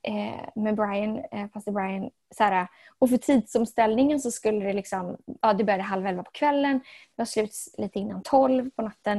eh, 0.03 0.49
med 0.55 0.75
Brian, 0.77 1.19
eh, 1.33 1.47
pastor 1.47 1.73
Brian. 1.73 2.11
Så 2.35 2.45
här, 2.45 2.67
och 2.99 3.11
för 3.11 3.17
tidsomställningen 3.17 4.21
så 4.21 4.31
skulle 4.31 4.67
det 4.67 4.73
liksom, 4.73 5.17
ja 5.43 5.53
det 5.53 5.65
började 5.65 5.83
halv 5.83 6.07
elva 6.07 6.23
på 6.23 6.31
kvällen, 6.31 6.79
det 6.79 7.15
var 7.17 7.25
slut 7.25 7.53
lite 7.79 7.99
innan 7.99 8.23
tolv 8.23 8.71
på 8.71 8.83
natten. 8.83 9.19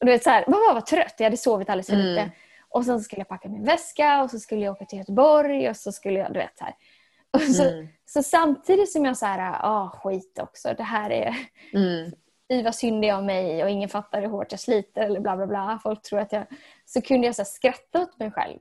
Och 0.00 0.06
du 0.06 0.12
vet 0.12 0.22
så 0.22 0.30
här, 0.30 0.44
man 0.48 0.60
var, 0.60 0.74
var 0.74 0.80
trött, 0.80 1.14
jag 1.18 1.24
hade 1.26 1.36
sovit 1.36 1.68
alldeles 1.70 1.86
för 1.86 1.94
Mm. 1.94 2.06
lite. 2.06 2.30
Och 2.68 2.84
sen 2.84 3.00
skulle 3.00 3.20
jag 3.20 3.28
packa 3.28 3.48
min 3.48 3.64
väska 3.64 4.22
och 4.22 4.30
så 4.30 4.38
skulle 4.38 4.64
jag 4.64 4.72
åka 4.72 4.84
till 4.84 4.98
Göteborg 4.98 5.68
och 5.70 5.76
så 5.76 5.92
skulle 5.92 6.18
jag, 6.18 6.32
du 6.32 6.38
vet 6.38 6.58
så 6.58 6.64
här. 6.64 6.74
Så, 7.38 7.62
Mm. 7.68 7.88
så 8.06 8.22
samtidigt 8.22 8.92
som 8.92 9.04
jag 9.04 9.16
så 9.16 9.26
här, 9.26 9.56
ah 9.62 9.90
skit 10.02 10.38
också, 10.42 10.74
det 10.76 10.82
här 10.82 11.10
är, 11.10 11.34
Mm. 11.72 12.12
i 12.48 12.62
vad 12.62 12.74
synd 12.74 13.04
om 13.04 13.26
mig 13.26 13.64
och 13.64 13.70
ingen 13.70 13.88
fattar 13.88 14.20
hur 14.20 14.28
hårt 14.28 14.52
jag 14.52 14.60
sliter 14.60 15.02
eller 15.02 15.20
bla 15.20 15.36
bla 15.36 15.46
bla. 15.46 15.80
Folk 15.82 16.02
tror 16.02 16.20
att 16.20 16.32
jag... 16.32 16.44
Så 16.84 17.00
kunde 17.00 17.26
jag 17.26 17.36
så 17.36 17.44
skratta 17.44 18.02
åt 18.02 18.18
mig 18.18 18.30
själv 18.30 18.58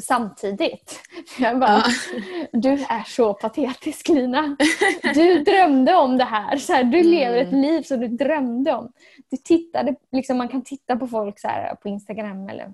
samtidigt. 0.00 1.00
Jag 1.38 1.58
bara, 1.58 1.82
du 2.52 2.70
är 2.72 3.04
så 3.08 3.34
patetisk 3.34 4.08
Lina. 4.08 4.56
Du 5.14 5.38
drömde 5.44 5.94
om 5.94 6.18
det 6.18 6.24
här. 6.24 6.56
Så 6.56 6.72
här 6.72 6.84
du 6.84 6.98
Mm. 6.98 7.10
lever 7.10 7.36
ett 7.38 7.52
liv 7.52 7.82
som 7.82 8.00
du 8.00 8.08
drömde 8.08 8.72
om. 8.74 8.92
Du 9.30 9.36
tittade, 9.36 9.94
liksom, 10.12 10.38
man 10.38 10.48
kan 10.48 10.62
titta 10.62 10.96
på 10.96 11.06
folk 11.06 11.38
så 11.40 11.48
här, 11.48 11.74
på 11.74 11.88
Instagram 11.88 12.48
eller 12.48 12.72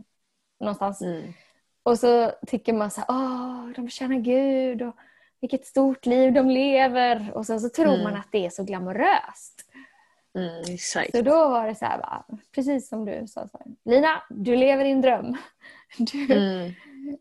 någonstans 0.60 1.02
Mm. 1.02 1.22
och 1.82 1.98
så 1.98 2.32
tycker 2.46 2.72
man 2.72 2.90
så 2.90 3.00
här, 3.00 3.06
åh, 3.10 3.68
de 3.76 3.88
tjänar 3.88 4.16
Gud 4.16 4.82
och 4.82 4.96
vilket 5.44 5.66
stort 5.66 6.06
liv 6.06 6.32
de 6.32 6.50
lever. 6.50 7.30
Och 7.34 7.46
sen 7.46 7.60
så 7.60 7.68
tror 7.68 7.86
Mm. 7.94 8.02
man 8.02 8.14
att 8.14 8.28
det 8.32 8.46
är 8.46 8.50
så 8.50 8.64
glamoröst. 8.64 9.64
Mm. 10.38 10.74
Exakt. 10.74 11.10
Så 11.16 11.22
då 11.22 11.48
var 11.48 11.66
det 11.66 11.74
så 11.74 11.84
här, 11.84 11.98
bara, 11.98 12.24
precis 12.54 12.88
som 12.88 13.04
du 13.04 13.26
sa. 13.26 13.48
Lina, 13.84 14.22
du 14.30 14.56
lever 14.56 14.84
din 14.84 15.00
dröm. 15.00 15.36
Du, 15.98 16.32
Mm. 16.34 16.72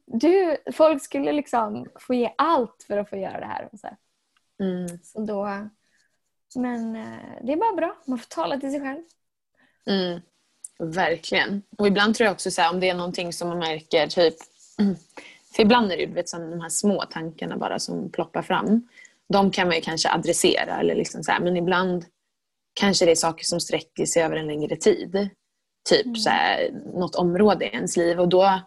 du, 0.06 0.58
folk 0.74 1.03
skulle 1.03 1.32
liksom 1.32 1.86
få 2.00 2.13
ge 2.13 2.34
allt 2.38 2.84
för 2.88 2.98
att 2.98 3.10
få 3.10 3.18
göra 3.18 3.39
det 3.39 3.46
här. 3.46 3.70
Och 3.72 3.80
så, 3.80 3.88
här. 3.88 3.98
Mm. 4.60 5.00
så 5.03 5.20
då, 5.25 5.50
men 6.55 6.96
eh, 6.96 7.44
det 7.44 7.53
är 7.53 7.57
bara 7.57 7.74
bra. 7.75 7.96
Man 8.05 8.18
får 8.18 8.25
tala 8.25 8.59
till 8.59 8.72
sig 8.72 8.81
själv. 8.81 9.01
Mm. 9.86 10.22
Verkligen. 10.79 11.62
Och 11.77 11.88
ibland 11.88 12.16
tror 12.16 12.25
jag 12.25 12.33
också 12.33 12.51
så 12.51 12.62
här, 12.62 12.74
om 12.74 12.79
det 12.79 12.90
är 12.90 12.94
någonting 12.96 13.33
som 13.33 13.48
man 13.50 13.59
märker 13.59 14.07
typ 14.07 14.36
För 15.55 15.63
ibland 15.63 15.92
är 15.92 15.98
det 15.98 16.03
ju 16.03 16.24
som 16.25 16.51
de 16.51 16.61
här 16.61 16.70
små 16.70 17.01
tankarna 17.01 17.57
bara 17.57 17.79
som 17.79 18.11
ploppar 18.11 18.42
fram. 18.42 18.87
De 19.29 19.51
kan 19.51 19.68
man 19.68 19.75
ju 19.75 19.81
kanske 19.81 20.09
adressera 20.09 20.79
eller 20.79 20.96
liksom 20.96 21.24
så 21.24 21.31
här, 21.31 21.39
men 21.39 21.57
ibland 21.57 22.05
kanske 22.74 23.05
det 23.05 23.11
är 23.11 23.16
saker 23.16 23.46
som 23.46 23.59
sträcker 23.59 24.05
sig 24.05 24.24
över 24.24 24.35
en 24.35 24.48
längre 24.48 24.75
tid. 24.75 25.29
Typ 25.89 26.05
Mm. 26.05 26.16
så 26.16 26.29
här, 26.29 26.72
något 26.94 27.16
område 27.16 27.66
i 27.66 27.68
ens 27.68 27.98
liv 27.98 28.20
och 28.20 28.29
då 28.29 28.61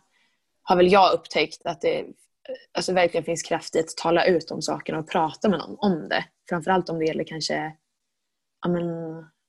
har 0.62 0.76
väl 0.76 0.92
jag 0.92 1.14
upptäckt 1.14 1.60
att 1.64 1.80
det 1.80 2.04
alltså, 2.72 2.92
verkligen 2.92 3.24
finns 3.24 3.42
kraft 3.42 3.76
i 3.76 3.80
att 3.80 3.96
tala 3.96 4.24
ut 4.24 4.50
om 4.50 4.62
sakerna 4.62 4.98
och 4.98 5.10
prata 5.10 5.48
med 5.48 5.58
någon 5.58 5.76
om 5.78 6.08
det. 6.08 6.24
Framförallt 6.48 6.88
om 6.88 6.98
det 6.98 7.04
gäller 7.04 7.24
kanske 7.24 7.72
ja, 8.62 8.68
men, 8.68 8.86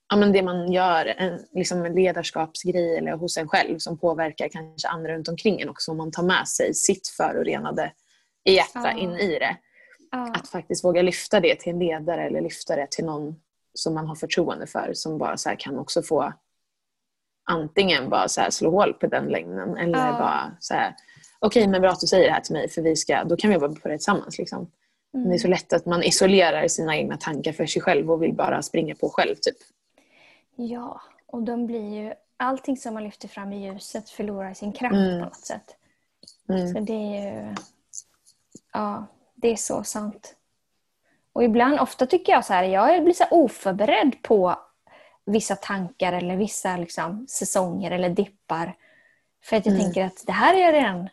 ja, 0.10 0.16
men 0.18 0.32
det 0.32 0.42
man 0.44 0.72
gör, 0.72 1.06
en, 1.06 1.40
liksom 1.52 1.86
en 1.86 1.94
ledarskapsgrej 1.94 2.98
eller 2.98 3.12
hos 3.12 3.38
en 3.38 3.48
själv 3.48 3.78
som 3.80 3.98
påverkar 3.98 4.48
kanske 4.50 4.88
andra 4.88 5.14
runt 5.14 5.28
omkring 5.28 5.62
en 5.62 5.70
också. 5.70 5.92
Om 5.92 5.98
man 5.98 6.12
tar 6.12 6.24
med 6.24 6.48
sig 6.48 6.74
sitt 6.74 7.08
förorenade 7.08 7.92
hjärta 8.46 8.82
Ja. 8.84 8.92
in 8.92 9.12
i 9.12 9.40
det. 9.40 9.58
Ja. 10.12 10.34
Att 10.36 10.48
faktiskt 10.50 10.84
våga 10.84 11.02
lyfta 11.02 11.40
det 11.40 11.56
till 11.60 11.74
en 11.74 11.80
ledare 11.80 12.26
eller 12.28 12.42
lyfta 12.42 12.76
det 12.76 12.88
till 12.92 13.06
någon 13.06 13.36
som 13.74 13.94
man 13.94 14.08
har 14.08 14.16
förtroende 14.16 14.68
för 14.68 14.92
som 14.94 15.18
bara 15.18 15.38
så 15.38 15.50
kan 15.58 15.78
också 15.80 16.02
få 16.02 16.34
antingen 17.50 18.10
bara 18.10 18.28
så 18.28 18.42
slå 18.50 18.72
hål 18.72 18.94
på 18.94 19.08
den 19.08 19.26
längden 19.26 19.78
eller 19.78 19.98
Ja. 19.98 20.12
bara 20.20 20.52
så 20.60 20.74
här 20.74 20.96
okej 21.40 21.68
men 21.68 21.82
bra 21.82 21.92
att 21.92 22.00
du 22.00 22.08
säger 22.08 22.28
det 22.28 22.34
här 22.34 22.42
till 22.42 22.54
mig 22.54 22.70
för 22.70 22.82
vi 22.82 22.96
ska, 22.96 23.24
då 23.24 23.38
kan 23.38 23.50
vi 23.50 23.54
jobba 23.54 23.68
på 23.68 23.88
det 23.88 23.98
tillsammans. 23.98 24.38
Liksom. 24.38 24.72
Men 25.14 25.30
det 25.30 25.36
är 25.36 25.40
så 25.40 25.48
lätt 25.48 25.74
att 25.74 25.86
man 25.86 26.04
isolerar 26.04 26.68
sina 26.68 26.98
egna 26.98 27.18
tankar 27.18 27.52
för 27.54 27.66
sig 27.66 27.82
själv 27.82 28.12
och 28.12 28.24
vill 28.24 28.34
bara 28.34 28.62
springa 28.62 28.96
på 28.96 29.10
själv. 29.10 29.36
Typ. 29.36 29.56
Ja, 30.58 31.02
och 31.28 31.44
de 31.44 31.66
blir 31.68 31.94
ju... 31.96 32.14
Allting 32.40 32.78
som 32.78 32.94
man 32.94 33.04
lyfter 33.04 33.28
fram 33.28 33.54
i 33.54 33.66
ljuset 33.66 34.10
förlorar 34.10 34.54
sin 34.54 34.74
kraft 34.74 34.96
Mm. 34.96 35.20
på 35.20 35.26
något 35.26 35.36
sätt. 35.36 35.76
Mm. 36.50 36.68
Så 36.74 36.80
det 36.80 36.94
är 36.94 37.32
ju... 37.34 37.56
Ja, 38.74 39.06
det 39.36 39.48
är 39.48 39.56
så 39.56 39.84
sant. 39.84 40.36
Och 41.34 41.44
ibland, 41.44 41.80
ofta 41.80 42.06
tycker 42.06 42.32
jag 42.34 42.46
så 42.46 42.54
här, 42.54 42.64
jag 42.64 43.04
blir 43.04 43.14
så 43.14 43.24
oförberedd 43.32 44.22
på 44.22 44.56
vissa 45.26 45.56
tankar 45.56 46.14
eller 46.14 46.36
vissa 46.36 46.78
liksom, 46.78 47.28
säsonger 47.30 47.92
eller 47.92 48.10
dippar. 48.10 48.76
För 49.44 49.58
att 49.58 49.66
jag 49.66 49.74
Mm. 49.76 49.84
tänker 49.86 50.06
att 50.06 50.24
det 50.26 50.32
här 50.32 50.54
är 50.54 50.60
jag 50.62 50.74
redan, 50.74 51.10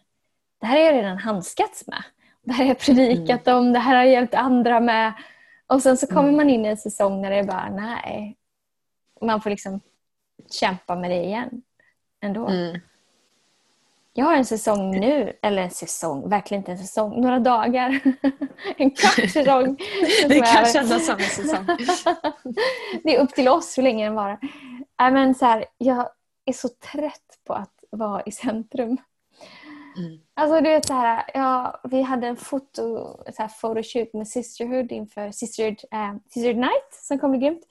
det 0.61 0.67
här 0.67 0.77
är 0.77 0.85
jag 0.85 0.95
redan 0.95 1.19
handskats 1.19 1.87
med. 1.87 2.03
Det 2.43 2.53
här 2.53 2.65
har 2.65 2.69
jag 2.69 2.79
predikat 2.79 3.49
om, 3.49 3.73
det 3.73 3.79
här 3.79 3.95
har 3.97 4.03
jag 4.03 4.13
hjälpt 4.13 4.35
andra 4.35 4.81
med. 4.81 5.13
Och 5.67 5.83
sen 5.83 5.97
så 5.97 6.07
kommer 6.07 6.23
Mm. 6.29 6.37
man 6.37 6.51
in 6.51 6.65
i 6.67 6.69
en 6.69 6.77
säsong 6.77 7.23
när 7.23 7.31
det 7.31 7.37
är 7.37 7.45
bara, 7.45 7.71
nej. 7.71 8.37
Man 9.21 9.41
får 9.41 9.51
liksom 9.51 9.81
kämpa 10.51 10.97
med 10.97 11.11
det 11.11 11.25
igen. 11.25 11.63
Ändå. 12.21 12.47
Mm. 12.47 12.81
Jag 14.17 14.25
har 14.25 14.37
en 14.37 14.45
säsong 14.45 15.01
nu, 15.01 15.33
eller 15.43 15.63
en 15.63 15.71
säsong, 15.71 16.29
verkligen 16.29 16.61
inte 16.61 16.73
en 16.73 16.79
säsong, 16.79 17.21
några 17.21 17.39
dagar. 17.39 18.01
en 18.77 18.91
kvarts 18.91 19.33
säsong. 19.33 19.77
Det 20.29 20.41
kan 20.41 20.67
kännas 20.67 21.07
som 21.07 21.19
en 21.19 21.25
säsong. 21.25 21.67
det 23.05 23.17
är 23.17 23.21
upp 23.21 23.35
till 23.35 23.49
oss 23.49 23.79
hur 23.79 23.83
länge 23.83 24.05
den 24.05 24.15
varar. 24.15 24.39
Nej, 25.01 25.13
men 25.13 25.35
så 25.35 25.47
här, 25.47 25.65
jag 25.79 26.09
är 26.45 26.53
så 26.53 26.69
trött 26.69 27.39
på 27.47 27.55
att 27.55 27.75
vara 27.91 28.23
i 28.23 28.33
centrum. 28.33 28.99
Mm. 29.97 30.19
Alltså 30.35 30.61
du 30.61 30.69
vet 30.69 30.87
så 30.87 30.93
här, 30.93 31.25
ja, 31.35 31.81
vi 31.85 32.03
hade 32.03 32.27
en 32.27 32.37
foto, 32.37 32.83
så 33.33 33.43
här, 33.43 33.49
photoshoot 33.61 34.13
med 34.13 34.29
Sisterhood 34.29 34.93
inför 34.93 35.31
Sisterhood, 35.31 35.79
eh, 35.93 36.15
Sisterhood 36.29 36.57
Night 36.57 36.89
som 36.91 37.19
kommer 37.19 37.39
grymt. 37.39 37.63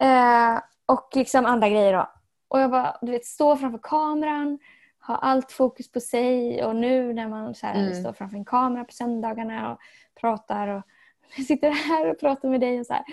Eh, 0.00 0.60
och 0.86 1.10
liksom 1.14 1.46
andra 1.46 1.68
grejer 1.68 1.92
då. 1.92 2.10
Och 2.48 2.60
jag 2.60 2.70
bara, 2.70 2.96
du 3.02 3.12
vet, 3.12 3.24
stå 3.26 3.56
framför 3.56 3.78
kameran, 3.82 4.58
ha 5.06 5.16
allt 5.16 5.52
fokus 5.52 5.92
på 5.92 6.00
sig 6.00 6.64
och 6.64 6.76
nu 6.76 7.12
när 7.12 7.28
man 7.28 7.54
så 7.54 7.66
här, 7.66 7.74
Mm. 7.74 7.94
står 7.94 8.12
framför 8.12 8.36
en 8.36 8.44
kamera 8.44 8.84
på 8.84 8.92
söndagarna 8.92 9.72
och 9.72 9.78
pratar 10.20 10.68
och 10.68 10.82
jag 11.36 11.46
sitter 11.46 11.70
här 11.70 12.10
och 12.10 12.20
pratar 12.20 12.48
med 12.48 12.60
dig 12.60 12.80
och 12.80 12.86
så 12.86 12.92
här. 12.92 13.04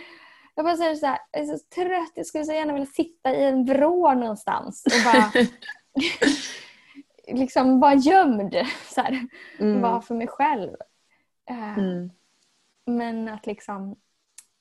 Jag 0.56 0.65
bara 0.65 0.76
säger 0.78 0.95
så 0.95 1.06
här, 1.06 1.19
jag 1.32 1.41
är 1.41 1.45
så 1.45 1.65
trött, 1.76 2.12
jag 2.15 2.26
skulle 2.26 2.45
så 2.45 2.54
gärna 2.54 2.73
vilja 2.73 2.86
sitta 2.86 3.36
i 3.36 3.43
en 3.43 3.65
vrå 3.65 4.13
någonstans 4.13 4.84
och 4.86 5.13
bara 5.13 5.32
liksom 7.28 7.80
vara 7.80 7.93
gömd. 7.93 8.56
Så 8.93 9.02
här, 9.02 9.28
Mm. 9.60 9.82
Vara 9.82 10.02
för 10.02 10.15
mig 10.15 10.28
själv. 10.28 10.76
Eh, 11.50 11.78
Mm. 11.78 12.10
Men 12.86 13.28
att 13.30 13.45
liksom... 13.45 13.95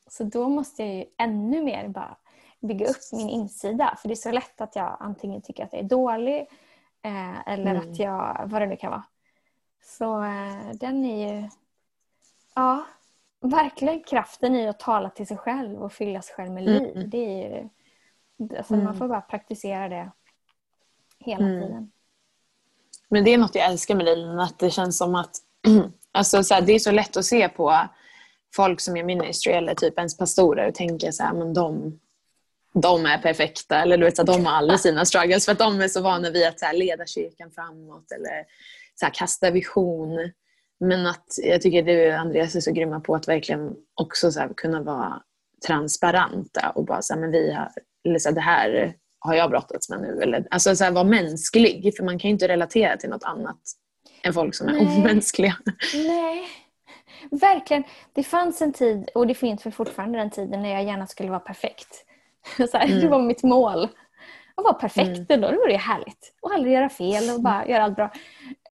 Så 0.07 0.25
då 0.25 0.49
måste 0.49 0.85
jag 0.85 0.95
ju 0.95 1.05
ännu 1.19 1.63
mer 1.63 1.89
bara 1.89 2.17
bygga 2.61 2.87
upp 2.87 2.97
min 3.13 3.29
insida. 3.29 3.99
För 4.01 4.09
det 4.09 4.15
är 4.15 4.17
så 4.17 4.31
lätt 4.31 4.61
att 4.61 4.77
jag 4.77 4.97
antingen 5.01 5.43
tycker 5.43 5.65
att 5.65 5.73
jag 5.73 5.81
är 5.83 5.89
dålig 5.89 6.41
eh, 7.03 7.49
eller 7.49 7.75
Mm. 7.75 7.91
att 7.91 7.99
jag... 7.99 8.43
Vad 8.47 8.63
det 8.63 8.67
nu 8.67 8.77
kan 8.77 8.91
vara. 8.91 9.05
Så 9.85 10.23
eh, 10.23 10.71
den 10.75 11.05
är 11.05 11.33
ju... 11.33 11.49
Ja, 12.55 12.85
verkligen 13.41 14.03
kraften 14.03 14.55
i 14.55 14.69
att 14.69 14.79
tala 14.79 15.11
till 15.11 15.27
sig 15.27 15.37
själv 15.37 15.83
och 15.83 15.93
fylla 15.93 16.23
sig 16.23 16.35
själv 16.35 16.53
med 16.53 16.69
Mm. 16.69 16.83
liv. 16.83 17.09
Det 17.09 17.19
är 17.19 17.61
ju 17.61 17.69
Alltså 18.57 18.75
mm. 18.75 18.85
Man 18.85 18.97
får 18.99 19.09
bara 19.09 19.21
praktisera 19.21 19.89
det 19.89 20.11
hela 21.19 21.45
mm. 21.47 21.63
tiden. 21.63 21.91
Men 23.09 23.25
det 23.25 23.35
är 23.35 23.39
något 23.39 23.55
jag 23.55 23.65
älskar 23.67 23.95
med 23.95 24.07
dig 24.07 24.41
att 24.41 24.59
det 24.59 24.71
känns 24.71 24.99
som 24.99 25.15
att 25.15 25.37
alltså, 26.13 26.43
så 26.43 26.55
här, 26.55 26.63
det 26.63 26.73
är 26.73 26.79
så 26.79 26.91
lätt 26.91 27.17
att 27.17 27.25
se 27.25 27.49
på 27.49 27.71
folk 28.55 28.81
som 28.81 28.97
gör 28.97 29.05
ministry 29.05 29.53
eller 29.53 29.75
typ 29.75 29.99
ens 29.99 30.17
pastorer 30.17 30.69
och 30.69 30.75
tänka 30.75 31.13
så 31.13 31.23
här, 31.23 31.33
men 31.33 31.55
de, 31.55 32.01
de 32.73 33.07
är 33.07 33.19
perfekta 33.19 33.83
eller 33.83 33.99
du 33.99 34.05
vet, 34.05 34.17
så 34.17 34.23
här, 34.23 34.27
de 34.27 34.47
har 34.47 34.53
alla 34.53 34.79
sina 34.79 35.05
struggles 35.05 35.45
för 35.45 35.53
att 35.53 35.59
de 35.59 35.81
är 35.81 35.89
så 35.89 36.01
vana 36.01 36.31
vid 36.31 36.47
att 36.47 36.61
så 36.61 36.67
här, 36.67 36.75
leda 36.75 37.07
kyrkan 37.07 37.51
framåt 37.51 38.13
eller 38.13 38.45
så 38.95 39.07
här, 39.07 39.15
kasta 39.15 39.51
vision. 39.51 40.33
Men 40.81 41.07
att 41.07 41.27
jag 41.43 41.63
tycker 41.63 41.83
du 41.83 42.13
Andreas 42.13 42.55
är 42.55 42.61
så 42.61 42.73
grymma 42.73 43.01
på 43.01 43.15
att 43.15 43.29
verkligen 43.29 43.75
också 43.95 44.33
så 44.33 44.49
kunna 44.57 44.83
vara 44.83 45.23
transparenta 45.67 46.71
och 46.75 46.85
bara 46.85 47.03
säga 47.03 47.21
men 47.21 47.31
vi 47.31 47.53
har, 47.53 47.71
eller 48.05 48.19
så 48.19 48.29
här, 48.29 48.35
det 48.35 48.41
här 48.41 48.95
har 49.19 49.35
jag 49.35 49.51
brottats 49.51 49.89
med 49.89 50.01
nu. 50.01 50.23
Eller, 50.23 50.47
alltså 50.51 50.77
så 50.77 50.85
här, 50.85 50.91
vara 50.91 51.05
mänsklig, 51.05 51.97
för 51.97 52.05
man 52.05 52.19
kan 52.19 52.29
ju 52.29 52.33
inte 52.33 52.49
relatera 52.49 52.97
till 52.97 53.11
något 53.11 53.25
annat 53.25 53.61
än 54.23 54.35
folk 54.35 54.55
som 54.55 54.69
är 54.69 54.73
Nej. 54.73 54.99
omänskliga. 54.99 55.57
Nej, 55.95 56.49
verkligen. 57.31 57.85
Det 58.13 58.23
fanns 58.23 58.63
en 58.63 58.73
tid, 58.73 59.11
och 59.15 59.27
det 59.27 59.35
finns 59.35 59.67
väl 59.67 59.73
fortfarande 59.73 60.19
den 60.19 60.31
tiden, 60.31 60.63
när 60.63 60.73
jag 60.73 60.85
gärna 60.85 61.07
skulle 61.07 61.31
vara 61.31 61.41
perfekt. 61.41 62.05
Så 62.57 62.79
här, 62.79 62.87
mm. 62.87 63.01
Det 63.01 63.09
var 63.09 63.23
mitt 63.23 63.43
mål. 63.43 63.89
Att 64.55 64.65
vara 64.65 64.75
perfekt 64.75 65.31
mm. 65.31 65.41
då, 65.41 65.51
det 65.51 65.57
vore 65.57 65.73
ju 65.73 65.79
härligt. 65.79 66.35
Och 66.41 66.53
aldrig 66.53 66.75
göra 66.75 66.89
fel 66.89 67.35
och 67.35 67.43
bara 67.43 67.67
göra 67.67 67.85
allt 67.85 67.97
bra. 67.97 68.11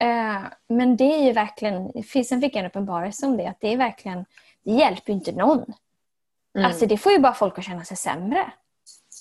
Uh, 0.02 0.46
men 0.68 0.96
det 0.96 1.04
är 1.04 1.24
ju 1.24 1.32
verkligen, 1.32 1.92
sen 2.24 2.40
fick 2.40 2.54
jag 2.54 2.60
en 2.60 2.66
uppenbarelse 2.66 3.26
om 3.26 3.36
det, 3.36 3.46
att 3.46 3.60
det 3.60 3.72
är 3.72 3.76
verkligen, 3.76 4.24
det 4.64 4.72
hjälper 4.72 5.12
ju 5.12 5.18
inte 5.18 5.32
någon. 5.32 5.64
Mm. 6.56 6.66
Alltså 6.66 6.86
det 6.86 6.98
får 6.98 7.12
ju 7.12 7.18
bara 7.18 7.34
folk 7.34 7.58
att 7.58 7.64
känna 7.64 7.84
sig 7.84 7.96
sämre. 7.96 8.52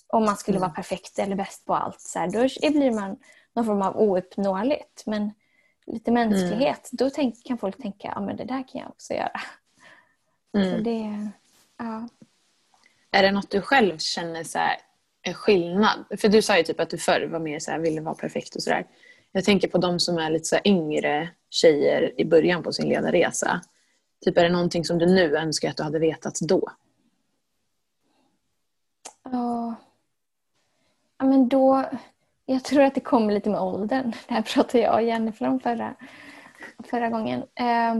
Om 0.07 0.25
man 0.25 0.37
skulle 0.37 0.57
mm. 0.57 0.67
vara 0.67 0.75
perfekt 0.75 1.19
eller 1.19 1.35
bäst 1.35 1.65
på 1.65 1.75
allt. 1.75 2.01
Så 2.01 2.19
här, 2.19 2.27
då 2.27 2.69
blir 2.71 2.91
man 2.91 3.17
någon 3.53 3.65
form 3.65 3.81
av 3.81 3.97
ouppnåeligt. 3.97 5.05
Men 5.05 5.31
lite 5.87 6.11
mänsklighet, 6.11 6.91
mm. 6.91 6.91
då 6.91 7.09
tänk, 7.09 7.45
kan 7.45 7.57
folk 7.57 7.81
tänka 7.81 8.13
ja 8.15 8.33
det 8.33 8.43
där 8.43 8.67
kan 8.67 8.81
jag 8.81 8.89
också 8.89 9.13
göra. 9.13 9.41
Mm. 10.57 10.71
Så 10.71 10.83
det, 10.83 11.29
ja. 11.77 12.09
Är 13.11 13.23
det 13.23 13.31
något 13.31 13.51
du 13.51 13.61
själv 13.61 13.97
känner 13.97 14.43
så 14.43 14.59
här, 14.59 14.77
är 15.21 15.33
skillnad? 15.33 16.05
För 16.17 16.27
du 16.27 16.41
sa 16.41 16.57
ju 16.57 16.63
typ 16.63 16.79
att 16.79 16.89
du 16.89 16.97
förr 16.97 17.27
var 17.31 17.39
mer 17.39 17.59
så 17.59 17.71
här, 17.71 17.79
ville 17.79 18.01
vara 18.01 18.15
perfekt 18.15 18.55
och 18.55 18.63
sådär. 18.63 18.87
Jag 19.31 19.43
tänker 19.43 19.67
på 19.67 19.77
de 19.77 19.99
som 19.99 20.17
är 20.17 20.29
lite 20.29 20.45
så 20.45 20.57
yngre 20.65 21.29
tjejer 21.49 22.21
i 22.21 22.25
början 22.25 22.63
på 22.63 22.73
sin 22.73 22.89
ledarresa. 22.89 23.61
Typ 24.25 24.37
är 24.37 24.43
det 24.43 24.49
någonting 24.49 24.85
som 24.85 24.97
du 24.97 25.05
nu 25.05 25.37
önskar 25.37 25.69
att 25.69 25.77
du 25.77 25.83
hade 25.83 25.99
vetat 25.99 26.39
då? 26.41 26.69
Ja, 29.23 29.75
ja 31.17 31.25
men 31.25 31.49
då... 31.49 31.85
Jag 32.45 32.63
tror 32.63 32.83
att 32.83 32.95
det 32.95 33.01
kommer 33.01 33.33
lite 33.33 33.49
med 33.49 33.61
åldern. 33.61 34.13
Det 34.27 34.33
här 34.33 34.41
pratade 34.41 34.83
jag 34.83 34.93
och 34.93 35.01
Jennifer 35.01 35.47
om 35.47 35.59
förra, 35.59 35.95
förra 36.83 37.09
gången. 37.09 37.43
Eh, 37.55 37.95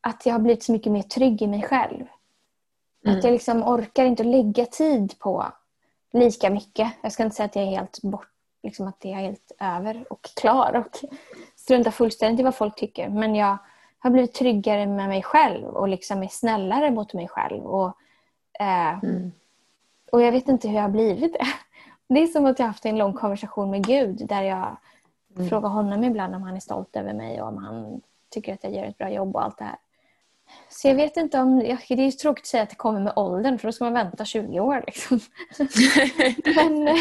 att 0.00 0.26
jag 0.26 0.34
har 0.34 0.40
blivit 0.40 0.62
så 0.62 0.72
mycket 0.72 0.92
mer 0.92 1.02
trygg 1.02 1.42
i 1.42 1.46
mig 1.46 1.62
själv. 1.62 2.06
Mm. 3.04 3.18
Att 3.18 3.24
jag 3.24 3.32
liksom 3.32 3.62
orkar 3.62 4.04
inte 4.04 4.24
lägga 4.24 4.66
tid 4.66 5.18
på 5.18 5.46
lika 6.12 6.50
mycket. 6.50 6.92
Jag 7.02 7.12
ska 7.12 7.22
inte 7.22 7.36
säga 7.36 7.46
att 7.46 7.56
jag 7.56 7.64
är 7.64 7.70
helt 7.70 8.02
bort, 8.02 8.28
liksom 8.62 8.88
att 8.88 9.00
det 9.00 9.12
är 9.12 9.16
helt 9.16 9.52
över 9.60 10.04
och 10.10 10.22
klar 10.40 10.76
och 10.76 11.10
struntar 11.56 11.90
fullständigt 11.90 12.40
i 12.40 12.42
vad 12.42 12.54
folk 12.54 12.76
tycker. 12.76 13.08
Men 13.08 13.34
jag 13.34 13.58
har 13.98 14.10
blivit 14.10 14.34
tryggare 14.34 14.86
med 14.86 15.08
mig 15.08 15.22
själv 15.22 15.66
och 15.66 15.88
liksom 15.88 16.22
är 16.22 16.28
snällare 16.28 16.90
mot 16.90 17.14
mig 17.14 17.28
själv. 17.28 17.62
Och, 17.64 17.96
eh, 18.60 19.04
mm. 19.04 19.32
och 20.12 20.22
jag 20.22 20.32
vet 20.32 20.48
inte 20.48 20.68
hur 20.68 20.74
jag 20.74 20.82
har 20.82 20.88
blivit 20.88 21.32
det. 21.32 21.46
Det 22.14 22.22
är 22.22 22.26
som 22.26 22.46
att 22.46 22.58
jag 22.58 22.66
haft 22.66 22.86
en 22.86 22.98
lång 22.98 23.12
konversation 23.12 23.70
med 23.70 23.86
Gud 23.86 24.26
där 24.26 24.42
jag 24.42 24.76
mm. 25.36 25.48
frågar 25.48 25.68
honom 25.68 26.04
ibland 26.04 26.34
om 26.34 26.42
han 26.42 26.56
är 26.56 26.60
stolt 26.60 26.96
över 26.96 27.12
mig 27.12 27.42
och 27.42 27.48
om 27.48 27.56
han 27.56 28.00
tycker 28.30 28.54
att 28.54 28.64
jag 28.64 28.74
gör 28.74 28.84
ett 28.84 28.98
bra 28.98 29.10
jobb 29.10 29.36
och 29.36 29.44
allt 29.44 29.58
det 29.58 29.64
här. 29.64 29.76
Så 30.68 30.88
jag 30.88 30.94
vet 30.94 31.16
inte 31.16 31.38
om... 31.38 31.58
Det 31.58 31.70
är 31.70 32.10
tråkigt 32.10 32.42
att 32.42 32.46
säga 32.46 32.62
att 32.62 32.70
det 32.70 32.76
kommer 32.76 33.00
med 33.00 33.12
åldern 33.16 33.58
för 33.58 33.68
då 33.68 33.72
ska 33.72 33.84
man 33.84 33.92
vänta 33.92 34.24
20 34.24 34.60
år. 34.60 34.84
Liksom. 34.86 35.20
men, 36.54 36.98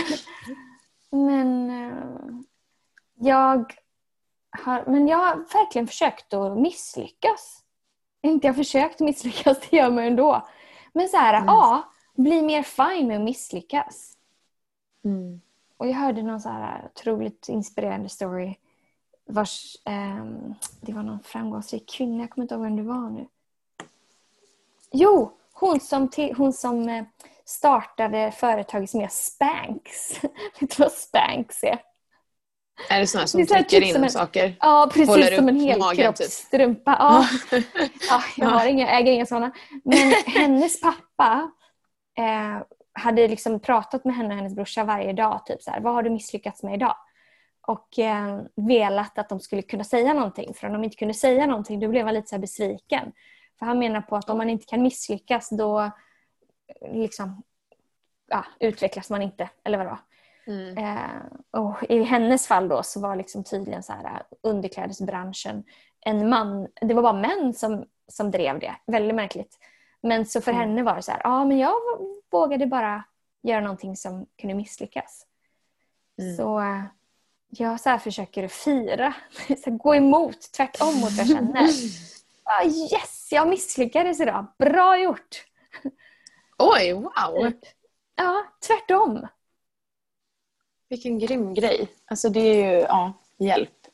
men 1.12 2.45
jag 3.15 3.74
har, 4.50 4.84
men 4.88 5.08
jag 5.08 5.17
har 5.17 5.36
verkligen 5.36 5.88
försökt 5.88 6.34
att 6.34 6.58
misslyckas. 6.58 7.63
Inte 8.22 8.48
jag 8.48 8.56
försökt 8.56 9.00
misslyckas, 9.00 9.58
det 9.69 9.78
gör 9.78 9.91
man 9.91 10.04
ju 10.04 10.10
ändå. 10.10 10.48
Men 10.93 11.10
så 11.10 11.17
här, 11.17 11.34
mm. 11.34 11.45
ja, 11.48 11.84
bli 12.15 12.41
mer 12.41 12.63
fine 12.63 13.08
med 13.08 13.17
att 13.17 13.24
misslyckas. 13.24 14.15
Mm. 15.05 15.41
Och 15.77 15.88
jag 15.88 15.93
hörde 15.93 16.23
någon 16.23 16.41
så 16.41 16.49
här 16.49 16.85
otroligt 16.95 17.49
inspirerande 17.49 18.09
story. 18.09 18.55
Vars, 19.25 19.75
eh, 19.85 20.25
det 20.81 20.93
var 20.93 21.03
någon 21.03 21.23
framgångsrik 21.23 21.89
kvinna, 21.89 22.23
jag 22.23 22.29
kommer 22.29 22.43
inte 22.43 22.55
ihåg 22.55 22.63
vem 22.63 22.75
det 22.75 22.83
var 22.83 23.09
nu. 23.09 23.27
Jo, 24.91 25.31
hon 25.53 25.79
som, 25.79 26.09
hon 26.38 26.53
som 26.53 26.89
eh, 26.89 27.03
startade 27.45 28.31
företaget 28.31 28.89
som 28.89 28.99
heter 28.99 29.15
Spanx. 29.15 30.23
Vet 30.59 30.77
du 30.77 30.83
vad 30.83 30.91
Spanx 30.91 31.63
är? 31.63 31.79
Är 32.89 32.99
det 32.99 33.07
sådana 33.07 33.27
som 33.27 33.45
trycker 33.45 33.63
typ 33.81 33.95
in 33.95 34.03
en, 34.03 34.09
saker? 34.09 34.55
Ja, 34.59 34.89
precis 34.93 35.35
som 35.35 35.47
en 35.49 35.59
helkroppsstrumpa. 35.59 37.25
Typ. 37.49 37.65
Ja. 37.75 37.83
ja, 38.09 38.23
jag 38.38 38.47
har 38.47 38.65
inga, 38.65 38.89
äger 38.89 39.12
inga 39.12 39.25
sådana. 39.25 39.51
Men 39.83 40.12
hennes 40.25 40.81
pappa 40.81 41.51
eh, 42.17 42.62
hade 42.99 43.27
liksom 43.27 43.59
pratat 43.59 44.05
med 44.05 44.15
henne 44.15 44.29
och 44.29 44.35
hennes 44.35 44.55
brorsa 44.55 44.83
varje 44.83 45.13
dag. 45.13 45.45
Typ 45.45 45.62
så 45.62 45.71
här, 45.71 45.79
vad 45.81 45.93
har 45.93 46.03
du 46.03 46.09
misslyckats 46.09 46.63
med 46.63 46.73
idag? 46.73 46.95
Och 47.67 47.99
eh, 47.99 48.41
velat 48.55 49.17
att 49.17 49.29
de 49.29 49.39
skulle 49.39 49.62
kunna 49.62 49.83
säga 49.83 50.13
någonting. 50.13 50.53
För 50.53 50.67
om 50.67 50.73
de 50.73 50.83
inte 50.83 50.97
kunde 50.97 51.13
säga 51.13 51.45
någonting 51.45 51.79
då 51.79 51.88
blev 51.88 52.05
han 52.05 52.13
lite 52.13 52.27
så 52.27 52.38
besviken. 52.39 53.12
För 53.59 53.65
han 53.65 53.79
menar 53.79 54.01
på 54.01 54.15
att 54.15 54.29
om 54.29 54.38
man 54.38 54.49
inte 54.49 54.65
kan 54.65 54.81
misslyckas 54.81 55.49
då 55.49 55.91
liksom, 56.81 57.43
ja, 58.27 58.45
utvecklas 58.59 59.09
man 59.09 59.21
inte. 59.21 59.49
Eller 59.63 59.77
vad 59.77 59.88
det 59.88 59.89
var. 59.89 59.99
Mm. 60.47 60.77
Eh, 60.77 61.62
och 61.62 61.75
I 61.89 62.03
hennes 62.03 62.47
fall 62.47 62.67
då 62.67 62.83
så 62.83 62.99
var 62.99 63.15
liksom 63.15 63.43
tydligen 63.43 63.83
så 63.83 63.93
här, 63.93 64.05
eh, 64.05 64.21
underklädesbranschen 64.43 65.63
en 66.01 66.29
man. 66.29 66.67
Det 66.81 66.93
var 66.93 67.01
bara 67.01 67.13
män 67.13 67.53
som, 67.53 67.85
som 68.07 68.31
drev 68.31 68.59
det. 68.59 68.75
Väldigt 68.85 69.15
märkligt. 69.15 69.57
Men 70.01 70.25
så 70.25 70.41
för 70.41 70.51
mm. 70.51 70.62
henne 70.62 70.83
var 70.83 70.95
det 70.95 71.01
så 71.01 71.12
här, 71.12 71.21
ja 71.23 71.45
men 71.45 71.57
jag 71.57 71.75
vågade 72.31 72.67
bara 72.67 73.03
göra 73.41 73.62
någonting 73.62 73.95
som 73.95 74.25
kunde 74.38 74.55
misslyckas. 74.55 75.25
Mm. 76.21 76.35
Så 76.35 76.63
jag 77.49 77.79
så 77.79 77.97
försöker 77.97 78.47
fira, 78.47 79.13
så 79.63 79.71
gå 79.71 79.95
emot, 79.95 80.51
tvärtom 80.51 80.95
mot 80.95 81.12
vad 81.12 81.19
jag 81.19 81.27
känner. 81.27 81.69
Ah, 82.51 82.65
yes, 82.65 83.27
jag 83.31 83.47
misslyckades 83.47 84.19
idag. 84.19 84.45
Bra 84.57 84.99
gjort! 84.99 85.45
Oj, 86.57 86.93
wow! 86.93 87.51
Ja, 88.15 88.45
tvärtom. 88.67 89.27
Vilken 90.89 91.19
grym 91.19 91.53
grej. 91.53 91.88
Alltså 92.05 92.29
det 92.29 92.39
är 92.39 92.71
ju, 92.71 92.79
ja, 92.79 93.13
hjälp. 93.38 93.88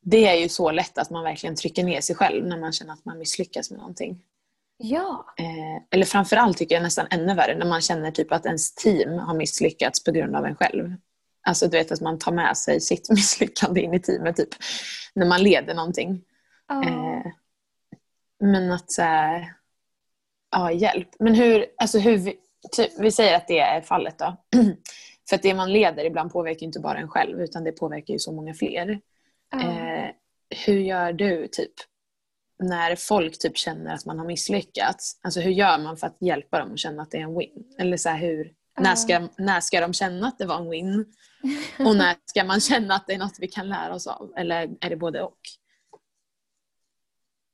Det 0.00 0.26
är 0.26 0.34
ju 0.34 0.48
så 0.48 0.70
lätt 0.70 0.98
att 0.98 1.10
man 1.10 1.24
verkligen 1.24 1.56
trycker 1.56 1.84
ner 1.84 2.00
sig 2.00 2.16
själv 2.16 2.46
när 2.46 2.58
man 2.58 2.72
känner 2.72 2.92
att 2.92 3.04
man 3.04 3.18
misslyckas 3.18 3.70
med 3.70 3.78
någonting. 3.78 4.22
Ja. 4.84 5.34
Eh, 5.38 5.82
eller 5.90 6.04
framförallt 6.04 6.58
tycker 6.58 6.74
jag 6.74 6.82
nästan 6.82 7.06
ännu 7.10 7.34
värre 7.34 7.58
när 7.58 7.66
man 7.66 7.80
känner 7.80 8.10
typ 8.10 8.32
att 8.32 8.46
ens 8.46 8.74
team 8.74 9.18
har 9.18 9.34
misslyckats 9.34 10.04
på 10.04 10.12
grund 10.12 10.36
av 10.36 10.46
en 10.46 10.56
själv. 10.56 10.94
Alltså 11.46 11.68
du 11.68 11.78
vet 11.78 11.92
att 11.92 12.00
man 12.00 12.18
tar 12.18 12.32
med 12.32 12.56
sig 12.56 12.80
sitt 12.80 13.10
misslyckande 13.10 13.80
in 13.80 13.94
i 13.94 14.00
teamet 14.00 14.36
typ. 14.36 14.48
När 15.14 15.26
man 15.26 15.42
leder 15.42 15.74
någonting. 15.74 16.22
Oh. 16.72 16.88
Eh, 16.88 17.26
men 18.40 18.72
att 18.72 18.90
så 18.90 19.02
här, 19.02 19.54
ja 20.50 20.72
hjälp. 20.72 21.08
Men 21.18 21.34
hur, 21.34 21.66
alltså 21.76 21.98
hur 21.98 22.16
vi, 22.16 22.36
typ, 22.72 22.90
vi 22.98 23.10
säger 23.10 23.36
att 23.36 23.48
det 23.48 23.58
är 23.58 23.80
fallet 23.80 24.18
då. 24.18 24.36
För 25.28 25.36
att 25.36 25.42
det 25.42 25.54
man 25.54 25.72
leder 25.72 26.04
ibland 26.04 26.32
påverkar 26.32 26.66
inte 26.66 26.80
bara 26.80 26.98
en 26.98 27.08
själv 27.08 27.40
utan 27.40 27.64
det 27.64 27.72
påverkar 27.72 28.12
ju 28.12 28.18
så 28.18 28.32
många 28.32 28.54
fler. 28.54 29.00
Oh. 29.54 29.66
Eh, 29.66 30.10
hur 30.66 30.78
gör 30.78 31.12
du 31.12 31.48
typ 31.48 31.72
när 32.62 32.96
folk 32.96 33.38
typ 33.38 33.56
känner 33.56 33.94
att 33.94 34.06
man 34.06 34.18
har 34.18 34.26
misslyckats, 34.26 35.20
alltså 35.22 35.40
hur 35.40 35.50
gör 35.50 35.78
man 35.78 35.96
för 35.96 36.06
att 36.06 36.16
hjälpa 36.20 36.58
dem 36.58 36.72
att 36.72 36.78
känna 36.78 37.02
att 37.02 37.10
det 37.10 37.18
är 37.18 37.22
en 37.22 37.38
win? 37.38 37.64
Eller 37.78 37.96
så 37.96 38.08
här, 38.08 38.18
hur, 38.18 38.52
när, 38.80 38.94
ska, 38.94 39.28
när 39.38 39.60
ska 39.60 39.80
de 39.80 39.92
känna 39.92 40.26
att 40.26 40.38
det 40.38 40.46
var 40.46 40.56
en 40.56 40.70
win? 40.70 41.14
Och 41.78 41.96
när 41.96 42.16
ska 42.24 42.44
man 42.44 42.60
känna 42.60 42.94
att 42.94 43.06
det 43.06 43.14
är 43.14 43.18
något 43.18 43.36
vi 43.38 43.48
kan 43.48 43.68
lära 43.68 43.94
oss 43.94 44.06
av? 44.06 44.32
Eller 44.36 44.70
är 44.80 44.90
det 44.90 44.96
både 44.96 45.22
och? 45.22 45.38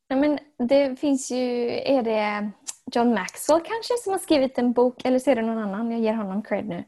Ja, 0.08 0.16
men 0.16 0.38
det 0.68 1.00
finns 1.00 1.30
ju, 1.30 1.70
är 1.70 2.02
det 2.02 2.50
John 2.92 3.14
Maxwell 3.14 3.60
kanske 3.60 3.94
som 4.02 4.12
har 4.12 4.18
skrivit 4.18 4.58
en 4.58 4.72
bok, 4.72 5.04
eller 5.04 5.18
så 5.18 5.30
är 5.30 5.36
det 5.36 5.42
någon 5.42 5.58
annan, 5.58 5.90
jag 5.90 6.00
ger 6.00 6.14
honom 6.14 6.42
cred 6.42 6.66
nu, 6.66 6.84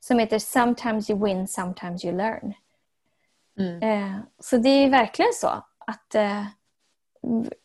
som 0.00 0.18
heter 0.18 0.38
Sometimes 0.38 1.10
you 1.10 1.24
win, 1.24 1.48
sometimes 1.48 2.04
you 2.04 2.16
learn. 2.16 2.54
Mm. 3.58 3.82
Eh, 3.82 4.18
så 4.38 4.56
det 4.56 4.68
är 4.68 4.90
verkligen 4.90 5.32
så 5.34 5.64
att 5.78 6.14
eh, 6.14 6.44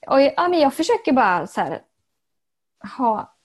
och, 0.08 0.22
ja, 0.22 0.48
men 0.48 0.60
jag 0.60 0.74
försöker 0.74 1.14
bara 1.14 1.48
så 1.48 1.62
här, 1.62 1.82
ha 2.98 3.36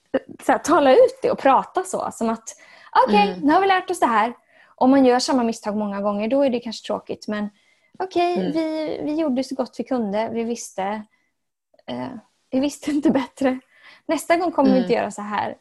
så 0.45 0.53
här, 0.53 0.59
tala 0.59 0.93
ut 0.93 1.19
det 1.23 1.31
och 1.31 1.39
prata 1.39 1.83
så. 1.83 2.09
Som 2.13 2.29
att 2.29 2.57
okej, 3.05 3.23
okay, 3.23 3.33
mm. 3.33 3.47
nu 3.47 3.53
har 3.53 3.61
vi 3.61 3.67
lärt 3.67 3.91
oss 3.91 4.01
det 4.01 4.07
här. 4.07 4.35
Om 4.75 4.91
man 4.91 5.05
gör 5.05 5.19
samma 5.19 5.43
misstag 5.43 5.77
många 5.77 6.01
gånger 6.01 6.29
då 6.29 6.43
är 6.43 6.51
det 6.51 6.61
kanske 6.61 6.87
tråkigt. 6.87 7.29
Men 7.29 7.51
okej, 7.99 8.33
okay, 8.33 8.45
mm. 8.45 8.53
vi, 8.53 9.01
vi 9.05 9.21
gjorde 9.21 9.45
så 9.45 9.55
gott 9.55 9.75
vi 9.79 9.85
kunde. 9.85 10.29
Vi 10.33 10.45
visste, 10.45 10.83
eh, 11.87 12.09
vi 12.51 12.61
visste 12.61 12.91
inte 12.91 13.11
bättre. 13.11 13.61
Nästa 14.07 14.37
gång 14.37 14.53
kommer 14.53 14.69
mm. 14.69 14.77
vi 14.77 14.83
inte 14.83 14.95
göra 14.95 15.11
så 15.11 15.23
här. 15.23 15.57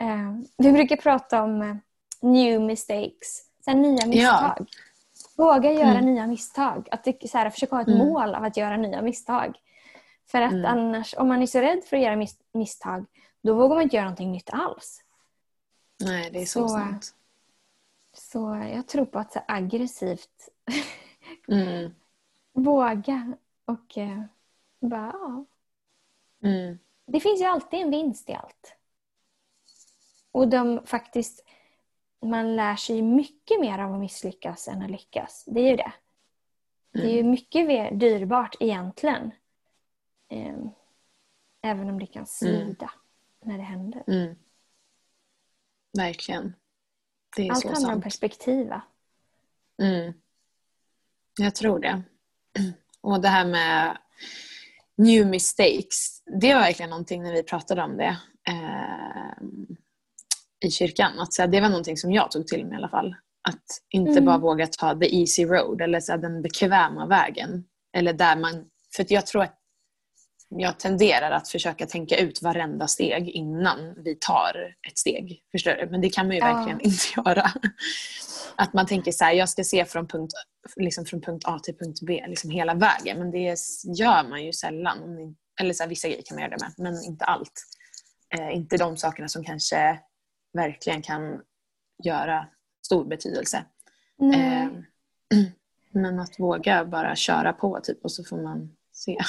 Eh, 0.00 0.32
vi 0.58 0.72
brukar 0.72 0.96
prata 0.96 1.42
om 1.42 1.62
eh, 1.62 1.76
new 2.20 2.60
mistakes, 2.60 3.42
så 3.64 3.70
här, 3.70 3.78
nya 3.78 4.06
misstag. 4.06 4.56
Ja. 4.58 4.66
Våga 5.36 5.72
göra 5.72 5.98
mm. 5.98 6.14
nya 6.14 6.26
misstag. 6.26 6.88
Att 6.90 7.04
det, 7.04 7.30
så 7.30 7.38
här, 7.38 7.50
försöka 7.50 7.76
ha 7.76 7.82
ett 7.82 7.88
mm. 7.88 8.08
mål 8.08 8.34
av 8.34 8.44
att 8.44 8.56
göra 8.56 8.76
nya 8.76 9.02
misstag. 9.02 9.56
För 10.26 10.42
att 10.42 10.52
mm. 10.52 10.64
annars, 10.64 11.14
om 11.18 11.28
man 11.28 11.42
är 11.42 11.46
så 11.46 11.60
rädd 11.60 11.84
för 11.84 11.96
att 11.96 12.02
göra 12.02 12.16
mis 12.16 12.38
misstag, 12.52 13.06
då 13.42 13.54
vågar 13.54 13.74
man 13.74 13.82
inte 13.82 13.96
göra 13.96 14.04
någonting 14.04 14.32
nytt 14.32 14.50
alls. 14.50 15.04
Nej, 16.04 16.30
det 16.30 16.42
är 16.42 16.46
så, 16.46 16.68
så 16.68 16.74
sant. 16.74 17.14
Så 18.12 18.68
jag 18.74 18.88
tror 18.88 19.06
på 19.06 19.18
att 19.18 19.32
så 19.32 19.40
aggressivt 19.48 20.48
mm. 21.48 21.94
våga 22.52 23.36
och 23.64 23.98
eh, 23.98 24.22
bara 24.80 25.12
ja. 25.12 25.44
Mm. 26.42 26.78
Det 27.06 27.20
finns 27.20 27.40
ju 27.40 27.44
alltid 27.44 27.80
en 27.80 27.90
vinst 27.90 28.30
i 28.30 28.34
allt. 28.34 28.76
Och 30.32 30.48
de 30.48 30.86
faktiskt, 30.86 31.44
man 32.22 32.56
lär 32.56 32.76
sig 32.76 33.02
mycket 33.02 33.60
mer 33.60 33.78
av 33.78 33.94
att 33.94 34.00
misslyckas 34.00 34.68
än 34.68 34.82
att 34.82 34.90
lyckas. 34.90 35.44
Det 35.46 35.60
är 35.60 35.70
ju 35.70 35.76
det. 35.76 35.92
Det 36.92 37.02
är 37.02 37.12
ju 37.12 37.20
mm. 37.20 37.30
mycket 37.30 37.66
mer 37.66 37.90
dyrbart 37.90 38.56
egentligen. 38.60 39.30
Ehm, 40.28 40.70
även 41.62 41.88
om 41.88 41.98
det 41.98 42.06
kan 42.06 42.26
svida 42.26 42.90
mm. 42.90 43.44
när 43.44 43.58
det 43.58 43.64
händer. 43.64 44.04
Mm. 44.06 44.36
Verkligen. 45.98 46.54
Det 47.36 47.42
är 47.42 47.50
Allt 47.50 47.60
så 47.60 47.68
handlar 47.68 47.88
sant. 47.88 47.96
om 47.96 48.02
perspektiv 48.02 48.68
va? 48.68 48.82
Mm. 49.82 50.12
Jag 51.38 51.54
tror 51.54 51.78
det. 51.78 52.02
Och 53.00 53.20
det 53.20 53.28
här 53.28 53.44
med 53.46 53.98
new 54.96 55.26
mistakes. 55.26 56.22
Det 56.40 56.54
var 56.54 56.60
verkligen 56.60 56.90
någonting 56.90 57.22
när 57.22 57.32
vi 57.32 57.42
pratade 57.42 57.82
om 57.82 57.96
det 57.96 58.18
eh, 58.48 59.46
i 60.60 60.70
kyrkan. 60.70 61.20
Att, 61.20 61.32
så 61.32 61.46
det 61.46 61.60
var 61.60 61.68
någonting 61.68 61.96
som 61.96 62.12
jag 62.12 62.30
tog 62.30 62.46
till 62.46 62.64
mig 62.64 62.72
i 62.72 62.76
alla 62.76 62.88
fall. 62.88 63.16
Att 63.48 63.64
inte 63.88 64.12
mm. 64.12 64.24
bara 64.24 64.38
våga 64.38 64.66
ta 64.66 64.94
the 64.94 65.16
easy 65.20 65.44
road 65.44 65.80
eller 65.80 66.00
så 66.00 66.16
den 66.16 66.42
bekväma 66.42 67.06
vägen. 67.06 67.64
Eller 67.92 68.12
där 68.12 68.36
man, 68.36 68.64
för 68.96 69.06
jag 69.08 69.26
tror 69.26 69.42
att 69.42 69.58
jag 70.60 70.78
tenderar 70.78 71.30
att 71.30 71.48
försöka 71.48 71.86
tänka 71.86 72.16
ut 72.16 72.42
varenda 72.42 72.86
steg 72.86 73.28
innan 73.28 73.94
vi 74.04 74.14
tar 74.14 74.74
ett 74.88 74.98
steg. 74.98 75.42
Förstår 75.52 75.72
du? 75.72 75.90
Men 75.90 76.00
det 76.00 76.08
kan 76.08 76.26
man 76.26 76.36
ju 76.36 76.42
ja. 76.42 76.54
verkligen 76.54 76.80
inte 76.80 77.06
göra. 77.16 77.50
Att 78.56 78.72
man 78.72 78.86
tänker 78.86 79.12
så 79.12 79.24
här, 79.24 79.32
jag 79.32 79.48
ska 79.48 79.64
se 79.64 79.84
från 79.84 80.08
punkt, 80.08 80.32
liksom 80.76 81.04
från 81.04 81.20
punkt 81.20 81.44
A 81.46 81.58
till 81.62 81.76
punkt 81.76 81.98
B 82.02 82.24
liksom 82.28 82.50
hela 82.50 82.74
vägen. 82.74 83.18
Men 83.18 83.30
det 83.30 83.56
gör 83.98 84.28
man 84.28 84.44
ju 84.44 84.52
sällan. 84.52 84.98
Eller 85.60 85.74
så 85.74 85.82
här, 85.82 85.90
vissa 85.90 86.08
grejer 86.08 86.22
kan 86.22 86.34
man 86.34 86.42
göra 86.42 86.56
det 86.56 86.64
med, 86.64 86.72
men 86.76 87.04
inte 87.04 87.24
allt. 87.24 87.62
Eh, 88.38 88.56
inte 88.56 88.76
de 88.76 88.96
sakerna 88.96 89.28
som 89.28 89.44
kanske 89.44 89.98
verkligen 90.52 91.02
kan 91.02 91.40
göra 92.04 92.46
stor 92.86 93.04
betydelse. 93.04 93.64
Eh, 94.34 94.68
men 95.90 96.20
att 96.20 96.38
våga 96.40 96.84
bara 96.84 97.16
köra 97.16 97.52
på 97.52 97.80
typ 97.82 98.04
och 98.04 98.12
så 98.12 98.24
får 98.24 98.42
man 98.42 98.76
se. 98.92 99.18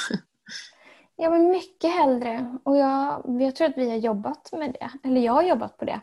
Ja, 1.20 1.30
men 1.30 1.48
mycket 1.48 1.92
hellre. 1.92 2.56
Och 2.62 2.76
jag, 2.76 3.22
jag 3.42 3.56
tror 3.56 3.68
att 3.68 3.78
vi 3.78 3.90
har 3.90 3.96
jobbat 3.96 4.52
med 4.52 4.76
det. 4.80 5.08
Eller 5.08 5.20
jag 5.20 5.32
har 5.32 5.42
jobbat 5.42 5.78
på 5.78 5.84
det. 5.84 6.00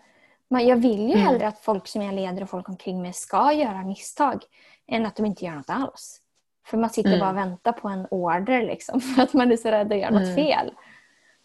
Men 0.48 0.68
jag 0.68 0.76
vill 0.76 1.02
ju 1.02 1.14
mm. 1.14 1.20
hellre 1.20 1.48
att 1.48 1.60
folk 1.60 1.88
som 1.88 2.02
jag 2.02 2.16
leder 2.16 2.44
och 2.44 2.50
folk 2.50 2.70
omkring 2.70 3.02
mig 3.02 3.14
ska 3.14 3.54
göra 3.54 3.84
misstag 3.84 4.44
än 4.88 5.06
att 5.06 5.16
de 5.16 5.26
inte 5.26 5.46
gör 5.46 5.56
något 5.56 5.70
alls. 5.70 6.22
För 6.66 6.78
man 6.78 6.90
sitter 6.90 7.10
mm. 7.10 7.20
bara 7.20 7.30
och 7.30 7.38
väntar 7.38 7.72
på 7.72 7.88
en 7.88 8.08
order 8.12 8.66
liksom, 8.66 9.02
för 9.16 9.22
att 9.22 9.34
man 9.34 9.52
är 9.52 9.58
så 9.58 9.72
rädd 9.72 9.94
att 9.94 10.00
göra 10.00 10.10
mm. 10.10 10.24
något 10.24 10.36
fel. 10.36 10.74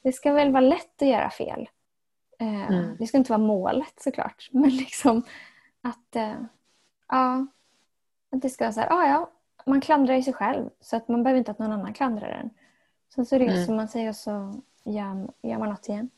Det 0.02 0.12
ska 0.12 0.32
väl 0.32 0.52
vara 0.52 0.60
lätt 0.60 1.02
att 1.02 1.08
göra 1.08 1.30
fel. 1.30 1.68
Eh, 2.38 2.70
mm. 2.70 2.96
Det 2.98 3.06
ska 3.06 3.16
inte 3.18 3.32
vara 3.32 3.42
målet 3.42 3.94
såklart. 4.00 4.48
Men 4.52 4.70
liksom 4.70 5.22
att, 5.82 6.16
uh, 6.16 6.42
ja, 7.08 7.46
att 8.32 8.42
det 8.42 8.50
ska 8.50 8.64
vara 8.64 8.72
så 8.72 8.80
här, 8.80 8.92
ah, 8.92 9.08
ja, 9.08 9.30
man 9.66 9.80
klandrar 9.80 10.14
ju 10.14 10.22
sig 10.22 10.32
själv 10.32 10.70
så 10.80 10.96
att 10.96 11.08
man 11.08 11.22
behöver 11.22 11.38
inte 11.38 11.50
att 11.50 11.58
någon 11.58 11.72
annan 11.72 11.94
klandrar 11.94 12.28
en. 12.28 12.50
Sen 13.14 13.26
så 13.26 13.38
reser 13.38 13.64
mm. 13.64 13.76
man 13.76 13.88
sig 13.88 14.08
och 14.08 14.16
så 14.16 14.60
gör, 14.84 15.28
gör 15.42 15.58
man 15.58 15.68
något 15.68 15.88
igen. 15.88 16.10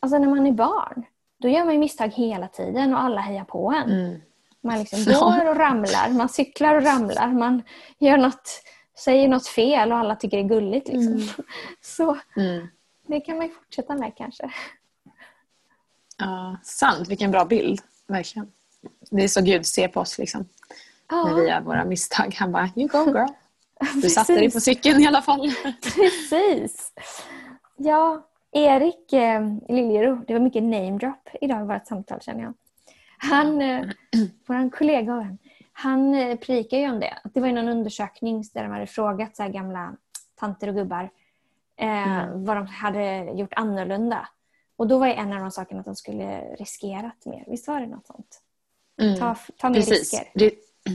Alltså 0.00 0.18
när 0.18 0.28
man 0.28 0.46
är 0.46 0.52
barn, 0.52 1.04
då 1.38 1.48
gör 1.48 1.64
man 1.64 1.78
misstag 1.78 2.08
hela 2.08 2.48
tiden 2.48 2.94
och 2.94 3.00
alla 3.00 3.20
hejar 3.20 3.44
på 3.44 3.72
en. 3.72 3.90
Mm. 3.90 4.20
Man 4.60 4.78
liksom 4.78 5.04
går 5.12 5.48
och 5.48 5.56
ramlar, 5.56 6.08
man 6.08 6.28
cyklar 6.28 6.74
och 6.74 6.82
ramlar, 6.82 7.28
man 7.28 7.62
gör 7.98 8.16
något, 8.16 8.62
säger 8.98 9.28
något 9.28 9.46
fel 9.46 9.92
och 9.92 9.98
alla 9.98 10.16
tycker 10.16 10.36
det 10.36 10.42
är 10.42 10.48
gulligt. 10.48 10.88
Liksom. 10.88 11.12
Mm. 11.12 11.28
Så 11.80 12.18
mm. 12.36 12.68
det 13.06 13.20
kan 13.20 13.38
man 13.38 13.50
fortsätta 13.50 13.94
med 13.94 14.12
kanske. 14.16 14.50
Ja, 16.18 16.56
sant. 16.62 17.08
Vilken 17.08 17.30
bra 17.30 17.44
bild. 17.44 17.80
Verkligen. 18.06 18.52
Det 19.10 19.24
är 19.24 19.28
så 19.28 19.42
Gud 19.42 19.66
ser 19.66 19.88
på 19.88 20.00
oss 20.00 20.18
liksom. 20.18 20.48
Ja. 21.10 21.24
När 21.24 21.34
vi 21.34 21.48
gör 21.48 21.60
våra 21.60 21.84
misstag. 21.84 22.34
Han 22.38 22.52
bara, 22.52 22.70
you 22.76 22.88
go 22.88 23.04
girl. 23.06 23.28
Du 24.02 24.10
satte 24.10 24.32
dig 24.32 24.50
på 24.50 24.60
cykeln 24.60 25.00
i 25.00 25.06
alla 25.06 25.22
fall. 25.22 25.52
Precis. 25.82 26.92
Ja, 27.76 28.28
Erik 28.52 29.12
eh, 29.12 29.56
Liljero, 29.68 30.24
det 30.26 30.32
var 30.32 30.40
mycket 30.40 30.62
namedrop 30.62 31.28
idag 31.40 31.60
i 31.60 31.64
vårt 31.64 31.86
samtal 31.86 32.20
känner 32.20 32.42
jag. 32.42 32.54
Han, 33.16 33.62
eh, 33.62 33.86
vår 34.46 34.70
kollega 34.70 35.14
och 35.14 35.20
vän, 35.20 35.38
han 35.72 36.14
eh, 36.14 36.38
prikar 36.38 36.78
ju 36.78 36.90
om 36.90 37.00
det. 37.00 37.18
Det 37.34 37.40
var 37.40 37.48
någon 37.48 37.68
undersökning 37.68 38.44
där 38.54 38.62
de 38.62 38.72
hade 38.72 38.86
frågat 38.86 39.36
så 39.36 39.48
gamla 39.48 39.96
tanter 40.34 40.68
och 40.68 40.74
gubbar 40.74 41.10
eh, 41.76 42.22
mm. 42.22 42.44
vad 42.44 42.56
de 42.56 42.66
hade 42.66 43.32
gjort 43.34 43.52
annorlunda. 43.56 44.28
Och 44.76 44.88
då 44.88 44.98
var 44.98 45.06
en 45.06 45.32
av 45.32 45.40
de 45.40 45.50
sakerna 45.50 45.80
att 45.80 45.86
de 45.86 45.96
skulle 45.96 46.40
riskerat 46.40 47.26
mer. 47.26 47.44
Visst 47.46 47.68
var 47.68 47.80
det 47.80 47.86
något 47.86 48.06
sånt? 48.06 48.42
Mm. 49.00 49.18
Ta, 49.18 49.36
ta 49.56 49.68
mer 49.68 49.74
Precis. 49.74 50.12
risker. 50.12 50.50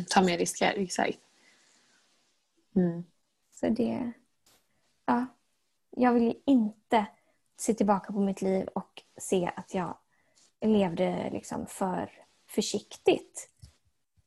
Ta 0.10 0.22
mer 0.22 0.38
risker, 0.38 0.74
exakt. 0.78 1.18
Mm. 2.78 3.04
Så 3.52 3.70
det... 3.70 4.12
Ja. 5.06 5.26
Jag 5.90 6.14
vill 6.14 6.42
inte 6.46 7.06
se 7.58 7.74
tillbaka 7.74 8.14
på 8.14 8.20
mitt 8.20 8.42
liv 8.42 8.68
och 8.68 9.04
se 9.18 9.52
att 9.56 9.74
jag 9.74 9.98
levde 10.62 11.30
liksom 11.32 11.68
för 11.68 12.12
försiktigt 12.50 13.50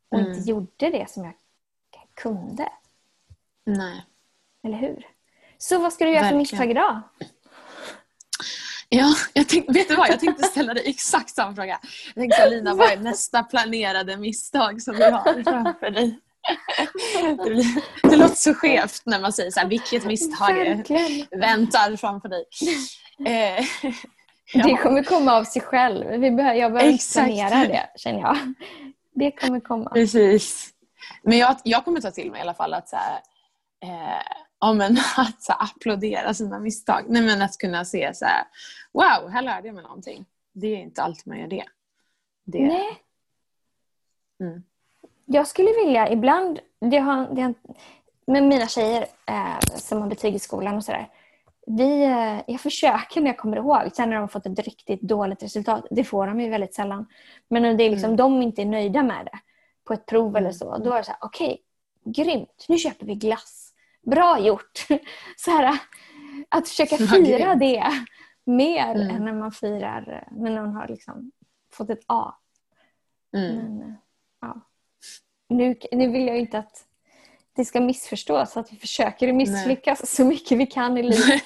och 0.09 0.19
mm. 0.19 0.33
inte 0.33 0.51
gjorde 0.51 0.91
det 0.91 1.11
som 1.11 1.25
jag 1.25 1.35
kunde. 2.15 2.73
Nej. 3.65 4.07
Eller 4.63 4.79
hur? 4.79 5.07
Så 5.59 5.79
vad 5.79 5.93
ska 5.93 6.05
du 6.05 6.11
göra 6.11 6.23
Verkligen. 6.23 6.47
för 6.47 6.53
misstag 6.57 6.71
idag? 6.71 7.03
Ja, 8.89 9.15
jag 9.33 9.49
tänkte, 9.49 9.73
vet 9.73 9.89
du 9.89 9.97
vad? 9.97 10.09
Jag 10.09 10.21
tänkte 10.21 10.43
ställa 10.43 10.75
dig 10.75 10.83
exakt 10.87 11.31
samma 11.31 11.55
fråga. 11.55 11.81
Jag 12.15 12.23
tänkte 12.23 12.51
Lina, 12.51 12.75
vad 12.75 12.93
är 12.93 12.97
nästa 12.97 13.43
planerade 13.43 14.17
misstag 14.17 14.83
som 14.83 14.97
du 14.97 15.05
har 15.05 15.43
framför 15.43 15.91
dig? 15.91 16.21
Det, 17.37 17.51
blir, 17.51 18.11
det 18.11 18.17
låter 18.17 18.35
så 18.35 18.55
skevt 18.55 19.03
när 19.05 19.21
man 19.21 19.33
säger 19.33 19.51
så 19.51 19.61
här, 19.61 19.69
vilket 19.69 20.05
misstag 20.05 20.55
väntar 21.31 21.97
framför 21.97 22.29
dig. 22.29 22.45
Eh, 23.27 23.65
ja. 24.53 24.63
Det 24.67 24.77
kommer 24.77 25.03
komma 25.03 25.33
av 25.33 25.45
sig 25.45 25.63
själv. 25.63 26.21
Vi 26.21 26.31
behöver, 26.31 26.55
jag 26.55 26.73
behöver 26.73 26.93
inte 26.93 27.05
planera 27.13 27.69
det, 27.69 27.91
känner 27.97 28.21
jag. 28.21 28.37
Det 29.15 29.31
kommer 29.31 29.61
komma. 29.61 29.91
Precis. 29.91 30.71
Men 31.23 31.39
jag, 31.39 31.57
jag 31.65 31.85
kommer 31.85 32.01
ta 32.01 32.11
till 32.11 32.31
mig 32.31 32.39
i 32.39 32.43
alla 32.43 32.55
fall 32.55 32.75
att, 32.75 32.89
så 32.89 32.97
här, 32.97 33.21
eh, 33.83 34.23
ja, 34.61 34.73
men, 34.73 34.93
att 35.17 35.43
så 35.43 35.53
här, 35.53 35.65
applådera 35.65 36.35
sina 36.35 36.59
misstag. 36.59 37.05
Nej, 37.09 37.23
men 37.23 37.43
att 37.43 37.59
kunna 37.59 37.85
se 37.85 38.15
så 38.15 38.25
här, 38.25 38.45
wow, 38.93 39.31
här 39.31 39.43
lärde 39.43 39.69
jag 39.69 39.75
mig 39.75 39.85
någonting. 39.85 40.27
Det 40.53 40.67
är 40.67 40.79
inte 40.79 41.03
alltid 41.03 41.27
man 41.27 41.39
gör 41.39 41.49
det. 41.49 41.65
det 42.45 42.67
Nej. 42.67 43.03
Mm 44.41 44.63
jag 45.33 45.47
skulle 45.47 45.73
vilja 45.85 46.13
ibland, 46.13 46.61
det 46.81 46.99
har, 46.99 47.35
det 47.35 47.43
har, 47.43 47.55
med 48.27 48.43
mina 48.43 48.67
tjejer 48.67 49.07
eh, 49.27 49.59
som 49.77 50.03
har 50.03 50.09
betyg 50.09 50.35
i 50.35 50.39
skolan 50.39 50.77
och 50.77 50.85
sådär. 50.85 51.09
Vi, 51.67 52.03
eh, 52.03 52.41
jag 52.47 52.61
försöker 52.61 53.21
när 53.21 53.27
jag 53.27 53.39
kommer 53.39 53.57
ihåg, 53.57 53.91
sen 53.93 54.09
när 54.09 54.17
de 54.17 54.21
har 54.21 54.29
fått 54.29 54.47
ett 54.47 54.59
riktigt 54.59 55.03
dåligt 55.03 55.43
resultat, 55.43 55.87
det 55.91 56.05
får 56.05 56.27
de 56.27 56.41
ju 56.41 56.51
väldigt 56.51 56.75
sällan. 56.75 57.07
Men 57.49 57.77
det 57.77 57.85
är 57.85 57.91
liksom, 57.91 58.09
mm. 58.09 58.17
de 58.17 58.43
inte 58.43 58.63
är 58.63 58.67
nöjda 58.67 59.03
med 59.03 59.25
det 59.25 59.39
på 59.85 59.93
ett 59.93 60.07
prov 60.07 60.37
eller 60.37 60.53
så, 60.53 60.79
då 60.79 60.93
är 60.93 60.99
det 60.99 61.05
så 61.05 61.11
här, 61.11 61.19
okej, 61.21 61.59
okay, 62.05 62.25
grymt, 62.25 62.67
nu 62.69 62.79
köper 62.79 63.07
vi 63.07 63.15
glass. 63.15 63.73
Bra 64.03 64.39
gjort! 64.39 64.87
så 65.37 65.51
här, 65.51 65.79
att 66.49 66.69
försöka 66.69 66.97
fira 66.97 67.55
det 67.55 67.85
mer 68.45 68.95
mm. 68.95 69.17
än 69.17 69.25
när 69.25 69.33
man 69.33 69.53
firar 69.53 70.29
när 70.31 70.51
någon 70.51 70.73
har 70.73 70.89
liksom 70.89 71.31
fått 71.73 71.91
ett 71.91 72.05
A. 72.07 72.35
Mm. 73.33 73.57
Men, 73.57 73.97
ja 74.41 74.61
nu, 75.51 75.77
nu 75.93 76.11
vill 76.11 76.27
jag 76.27 76.39
inte 76.39 76.59
att 76.59 76.87
det 77.53 77.65
ska 77.65 77.81
missförstås. 77.81 78.57
Att 78.57 78.73
vi 78.73 78.77
försöker 78.77 79.33
misslyckas 79.33 80.01
Nej. 80.01 80.07
så 80.07 80.25
mycket 80.25 80.59
vi 80.59 80.67
kan 80.67 80.99
i 80.99 81.03
livet. 81.03 81.43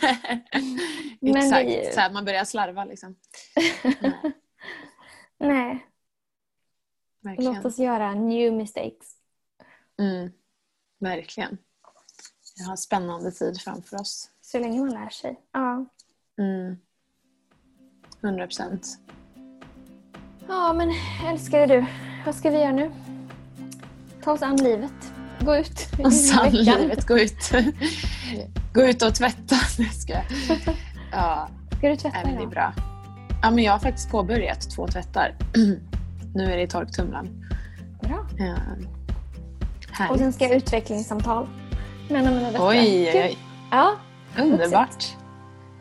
Exakt, 1.37 1.69
vi... 1.69 1.91
så 1.93 2.01
här, 2.01 2.13
man 2.13 2.25
börjar 2.25 2.45
slarva 2.45 2.85
liksom. 2.85 3.17
Nej. 5.39 5.87
Verkligen. 7.21 7.55
Låt 7.55 7.65
oss 7.65 7.79
göra 7.79 8.15
new 8.15 8.53
mistakes. 8.53 9.17
Mm. 9.99 10.33
Verkligen. 10.99 11.59
Vi 12.59 12.65
har 12.65 12.77
spännande 12.77 13.33
tid 13.33 13.61
framför 13.61 14.01
oss. 14.01 14.31
Så 14.41 14.59
länge 14.59 14.81
man 14.81 14.91
lär 14.91 15.09
sig. 15.09 15.41
Ja. 15.53 15.87
Mm. 16.39 16.77
100 18.23 18.47
procent. 18.47 18.99
Ja, 20.49 20.73
men 20.73 20.91
älskade 21.27 21.67
du. 21.67 21.87
Vad 22.27 22.35
ska 22.35 22.51
vi 22.51 22.59
göra 22.59 22.73
nu? 22.73 22.93
Ta 24.25 24.33
oss 24.33 24.43
an 24.43 24.57
livet. 24.57 25.13
Gå 25.41 25.57
ut. 25.57 25.89
Ta 25.97 26.03
oss 26.03 26.39
an 26.39 26.51
livet. 26.51 27.07
Gå 27.07 27.19
ut. 27.19 27.53
Gå 28.75 28.83
ut 28.83 29.03
och 29.03 29.15
tvätta. 29.15 29.57
ska 29.93 30.13
ja. 31.13 31.49
Ska 31.79 31.89
du 31.89 31.97
tvätta 31.97 32.21
idag? 32.21 32.37
Det 32.39 32.43
är 32.43 32.47
bra. 32.47 32.73
Ja, 33.43 33.51
men 33.51 33.65
jag 33.65 33.73
har 33.73 33.79
faktiskt 33.79 34.11
påbörjat 34.11 34.71
två 34.71 34.89
tvättar. 34.89 35.35
nu 36.35 36.53
är 36.53 36.57
det 36.57 36.63
i 36.63 36.69
torktumlaren. 36.69 37.51
Bra. 38.03 38.27
Ja. 38.39 40.09
Och 40.11 40.19
sen 40.19 40.33
ska 40.33 40.45
jag 40.45 40.57
utvecklingssamtal 40.57 41.49
med 42.09 42.29
av 42.29 42.35
döttrar. 42.35 42.69
Oj, 42.69 43.11
oj, 43.15 43.23
oj. 43.25 43.39
Ja. 43.71 43.97
Underbart. 44.39 45.05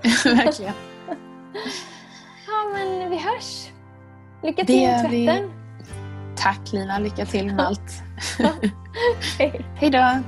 Verkligen. 0.25 0.73
ja, 2.47 2.69
men 2.73 3.10
vi 3.10 3.17
hörs. 3.17 3.69
Lycka 4.43 4.65
till 4.65 4.82
med 4.82 5.01
tvätten. 5.01 5.51
Vi. 5.51 5.62
Tack 6.36 6.74
Lina, 6.74 7.00
lycka 7.00 7.26
till 7.26 7.46
med 7.46 7.60
allt. 7.65 8.04
Hej 9.76 9.89
då. 9.89 10.19